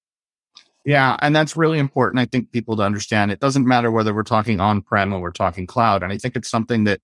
Yeah, 0.86 1.18
and 1.20 1.36
that's 1.36 1.58
really 1.58 1.80
important. 1.80 2.20
I 2.20 2.26
think 2.26 2.52
people 2.52 2.78
to 2.78 2.84
understand. 2.84 3.32
It 3.32 3.40
doesn't 3.40 3.66
matter 3.68 3.90
whether 3.90 4.14
we're 4.14 4.22
talking 4.22 4.60
on 4.60 4.84
prem 4.84 5.12
or 5.12 5.20
we're 5.20 5.32
talking 5.32 5.66
cloud, 5.66 6.04
and 6.04 6.14
I 6.14 6.20
think 6.20 6.36
it's 6.36 6.50
something 6.50 6.84
that 6.84 7.00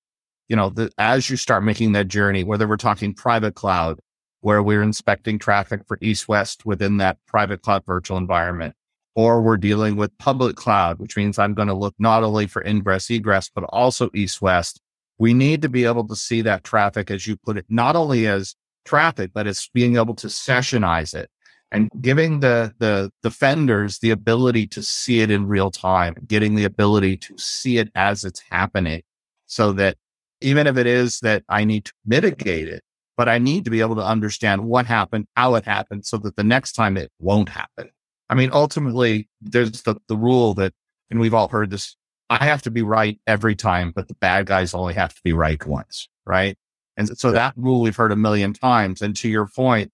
you 0.48 0.56
know 0.56 0.70
that 0.72 0.93
as 0.98 1.30
you 1.30 1.36
start 1.38 1.63
making 1.63 1.91
that 1.93 2.08
journey, 2.08 2.43
whether 2.43 2.67
we're 2.67 2.78
talking 2.78 3.13
private 3.13 3.54
cloud, 3.54 4.00
where 4.41 4.63
we're 4.63 4.82
inspecting 4.82 5.38
traffic 5.38 5.82
for 5.88 6.00
east 6.02 6.28
west 6.28 6.65
within 6.65 6.98
that 6.98 7.17
private 7.28 7.62
cloud 7.62 7.86
virtual 7.86 8.17
environment, 8.17 8.74
or 9.17 9.41
we're 9.41 9.58
dealing 9.58 9.95
with 9.95 10.15
public 10.19 10.56
cloud, 10.56 10.99
which 10.99 11.17
means 11.17 11.39
I'm 11.39 11.56
going 11.56 11.67
to 11.67 11.73
look 11.73 11.95
not 11.97 12.23
only 12.23 12.45
for 12.45 12.63
ingress 12.63 13.10
egress 13.10 13.49
but 13.53 13.63
also 13.69 14.12
east 14.13 14.43
west. 14.43 14.80
We 15.17 15.34
need 15.34 15.63
to 15.63 15.69
be 15.69 15.86
able 15.86 16.08
to 16.08 16.15
see 16.15 16.43
that 16.43 16.63
traffic, 16.63 17.10
as 17.10 17.25
you 17.25 17.36
put 17.36 17.58
it, 17.58 17.65
not 17.67 17.95
only 17.95 18.27
as 18.27 18.56
traffic, 18.86 19.32
but 19.34 19.47
as 19.47 19.69
being 19.73 19.97
able 19.97 20.13
to 20.13 20.27
sessionize 20.27 21.15
it 21.15 21.32
and 21.71 21.89
giving 21.99 22.41
the 22.41 22.75
the 22.77 23.12
defenders 23.23 23.97
the 23.97 24.12
ability 24.12 24.67
to 24.67 24.84
see 24.84 25.21
it 25.21 25.32
in 25.32 25.47
real 25.47 25.71
time, 25.71 26.13
getting 26.27 26.53
the 26.53 26.63
ability 26.63 27.17
to 27.17 27.36
see 27.39 27.80
it 27.80 27.89
as 27.95 28.23
it's 28.23 28.43
happening, 28.51 29.01
so 29.47 29.73
that 29.73 29.97
even 30.41 30.67
if 30.67 30.77
it 30.77 30.86
is 30.86 31.19
that 31.21 31.43
I 31.49 31.63
need 31.63 31.86
to 31.86 31.93
mitigate 32.06 32.67
it, 32.67 32.84
but 33.17 33.27
I 33.27 33.39
need 33.39 33.65
to 33.65 33.71
be 33.71 33.82
able 33.82 33.95
to 33.95 34.06
understand 34.06 34.63
what 34.65 34.86
happened, 34.86 35.25
how 35.36 35.56
it 35.56 35.65
happened, 35.65 36.06
so 36.06 36.17
that 36.17 36.36
the 36.36 36.43
next 36.43 36.73
time 36.73 36.97
it 36.97 37.12
won't 37.17 37.49
happen. 37.49 37.89
I 38.30 38.36
mean, 38.36 38.50
ultimately, 38.54 39.30
there's 39.42 39.84
the 39.84 39.96
the 40.08 40.18
rule 40.18 40.54
that, 40.56 40.74
and 41.10 41.20
we've 41.20 41.34
all 41.34 41.48
heard 41.48 41.70
this. 41.70 41.96
I 42.30 42.44
have 42.46 42.62
to 42.63 42.72
be 42.72 42.82
right 42.82 43.20
every 43.26 43.56
time, 43.56 43.92
but 43.96 44.08
the 44.10 44.16
bad 44.16 44.48
guys 44.48 44.74
only 44.74 44.94
have 44.96 45.16
to 45.16 45.22
be 45.24 45.32
right 45.32 45.66
once, 45.66 46.10
right? 46.26 46.58
And 46.98 47.18
so 47.18 47.32
that 47.32 47.54
rule 47.56 47.82
we've 47.82 47.96
heard 47.96 48.12
a 48.12 48.18
million 48.18 48.54
times. 48.54 49.02
And 49.02 49.16
to 49.18 49.30
your 49.30 49.48
point, 49.48 49.92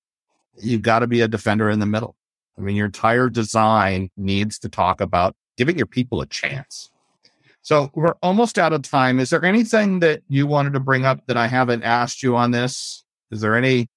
you've 0.59 0.81
got 0.81 0.99
to 0.99 1.07
be 1.07 1.21
a 1.21 1.27
defender 1.27 1.69
in 1.69 1.79
the 1.79 1.85
middle. 1.85 2.15
I 2.57 2.61
mean, 2.61 2.75
your 2.75 2.85
entire 2.85 3.29
design 3.29 4.09
needs 4.17 4.57
to 4.59 4.69
talk 4.69 5.01
about 5.01 5.35
giving 5.57 5.77
your 5.77 5.85
people 5.85 6.21
a 6.21 6.25
chance. 6.25 6.89
So 7.61 7.91
we're 7.93 8.15
almost 8.21 8.57
out 8.57 8.73
of 8.73 8.81
time. 8.81 9.19
Is 9.19 9.29
there 9.29 9.43
anything 9.45 9.99
that 9.99 10.21
you 10.27 10.47
wanted 10.47 10.73
to 10.73 10.79
bring 10.79 11.05
up 11.05 11.25
that 11.27 11.37
I 11.37 11.47
haven't 11.47 11.83
asked 11.83 12.21
you 12.21 12.35
on 12.35 12.51
this? 12.51 13.05
Is 13.31 13.41
there 13.41 13.55
any 13.55 13.87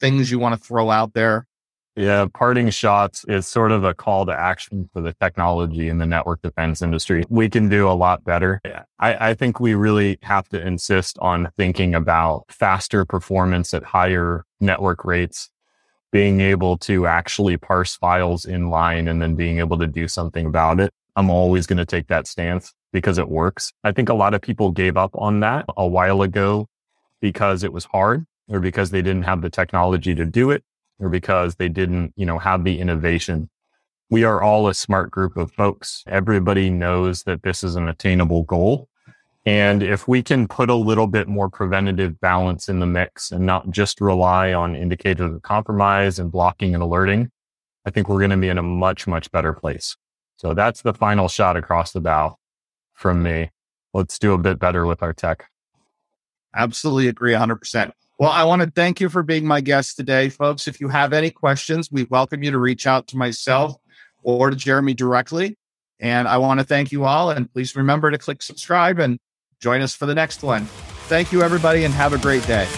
things 0.00 0.30
you 0.30 0.38
want 0.38 0.54
to 0.54 0.62
throw 0.62 0.90
out 0.90 1.14
there? 1.14 1.46
Yeah, 1.94 2.26
parting 2.32 2.70
shots 2.70 3.22
is 3.28 3.46
sort 3.46 3.70
of 3.70 3.84
a 3.84 3.92
call 3.92 4.24
to 4.24 4.32
action 4.32 4.88
for 4.94 5.02
the 5.02 5.12
technology 5.20 5.90
in 5.90 5.98
the 5.98 6.06
network 6.06 6.40
defense 6.40 6.80
industry. 6.80 7.24
We 7.28 7.50
can 7.50 7.68
do 7.68 7.86
a 7.86 7.92
lot 7.92 8.24
better. 8.24 8.62
I, 8.98 9.30
I, 9.30 9.34
think 9.34 9.60
we 9.60 9.74
really 9.74 10.18
have 10.22 10.48
to 10.50 10.66
insist 10.66 11.18
on 11.18 11.50
thinking 11.54 11.94
about 11.94 12.44
faster 12.48 13.04
performance 13.04 13.74
at 13.74 13.82
higher 13.82 14.46
network 14.58 15.04
rates, 15.04 15.50
being 16.12 16.40
able 16.40 16.78
to 16.78 17.06
actually 17.06 17.58
parse 17.58 17.94
files 17.94 18.46
in 18.46 18.70
line 18.70 19.06
and 19.06 19.20
then 19.20 19.34
being 19.34 19.58
able 19.58 19.76
to 19.78 19.86
do 19.86 20.08
something 20.08 20.46
about 20.46 20.80
it. 20.80 20.94
I'm 21.14 21.28
always 21.28 21.66
going 21.66 21.76
to 21.76 21.84
take 21.84 22.06
that 22.06 22.26
stance 22.26 22.72
because 22.94 23.18
it 23.18 23.28
works. 23.28 23.70
I 23.84 23.92
think 23.92 24.08
a 24.08 24.14
lot 24.14 24.32
of 24.32 24.40
people 24.40 24.70
gave 24.70 24.96
up 24.96 25.10
on 25.14 25.40
that 25.40 25.66
a 25.76 25.86
while 25.86 26.22
ago 26.22 26.68
because 27.20 27.64
it 27.64 27.72
was 27.72 27.84
hard 27.84 28.24
or 28.48 28.60
because 28.60 28.90
they 28.90 29.02
didn't 29.02 29.24
have 29.24 29.42
the 29.42 29.50
technology 29.50 30.14
to 30.14 30.24
do 30.24 30.50
it 30.50 30.64
or 31.02 31.08
because 31.08 31.56
they 31.56 31.68
didn't, 31.68 32.14
you 32.16 32.24
know, 32.24 32.38
have 32.38 32.64
the 32.64 32.80
innovation. 32.80 33.50
We 34.08 34.24
are 34.24 34.40
all 34.40 34.68
a 34.68 34.74
smart 34.74 35.10
group 35.10 35.36
of 35.36 35.52
folks. 35.52 36.04
Everybody 36.06 36.70
knows 36.70 37.24
that 37.24 37.42
this 37.42 37.64
is 37.64 37.76
an 37.76 37.88
attainable 37.88 38.44
goal. 38.44 38.88
And 39.44 39.82
if 39.82 40.06
we 40.06 40.22
can 40.22 40.46
put 40.46 40.70
a 40.70 40.74
little 40.74 41.08
bit 41.08 41.26
more 41.26 41.50
preventative 41.50 42.20
balance 42.20 42.68
in 42.68 42.78
the 42.78 42.86
mix 42.86 43.32
and 43.32 43.44
not 43.44 43.70
just 43.70 44.00
rely 44.00 44.52
on 44.52 44.76
indicators 44.76 45.34
of 45.34 45.42
compromise 45.42 46.20
and 46.20 46.30
blocking 46.30 46.74
and 46.74 46.82
alerting, 46.82 47.30
I 47.84 47.90
think 47.90 48.08
we're 48.08 48.20
going 48.20 48.30
to 48.30 48.36
be 48.36 48.48
in 48.48 48.58
a 48.58 48.62
much, 48.62 49.08
much 49.08 49.32
better 49.32 49.52
place. 49.52 49.96
So 50.36 50.54
that's 50.54 50.82
the 50.82 50.94
final 50.94 51.26
shot 51.26 51.56
across 51.56 51.92
the 51.92 52.00
bow 52.00 52.36
from 52.94 53.22
me. 53.22 53.50
Let's 53.92 54.18
do 54.18 54.32
a 54.32 54.38
bit 54.38 54.60
better 54.60 54.86
with 54.86 55.02
our 55.02 55.12
tech. 55.12 55.46
Absolutely 56.54 57.08
agree 57.08 57.32
100%. 57.32 57.92
Well, 58.22 58.30
I 58.30 58.44
want 58.44 58.62
to 58.62 58.70
thank 58.70 59.00
you 59.00 59.08
for 59.08 59.24
being 59.24 59.44
my 59.44 59.60
guest 59.60 59.96
today, 59.96 60.28
folks. 60.28 60.68
If 60.68 60.80
you 60.80 60.86
have 60.86 61.12
any 61.12 61.28
questions, 61.28 61.90
we 61.90 62.04
welcome 62.04 62.44
you 62.44 62.52
to 62.52 62.58
reach 62.58 62.86
out 62.86 63.08
to 63.08 63.16
myself 63.16 63.74
or 64.22 64.50
to 64.50 64.54
Jeremy 64.54 64.94
directly. 64.94 65.58
And 65.98 66.28
I 66.28 66.38
want 66.38 66.60
to 66.60 66.64
thank 66.64 66.92
you 66.92 67.02
all. 67.02 67.30
And 67.30 67.52
please 67.52 67.74
remember 67.74 68.12
to 68.12 68.18
click 68.18 68.40
subscribe 68.40 69.00
and 69.00 69.18
join 69.58 69.82
us 69.82 69.96
for 69.96 70.06
the 70.06 70.14
next 70.14 70.44
one. 70.44 70.66
Thank 71.08 71.32
you, 71.32 71.42
everybody, 71.42 71.82
and 71.82 71.92
have 71.94 72.12
a 72.12 72.18
great 72.18 72.46
day. 72.46 72.68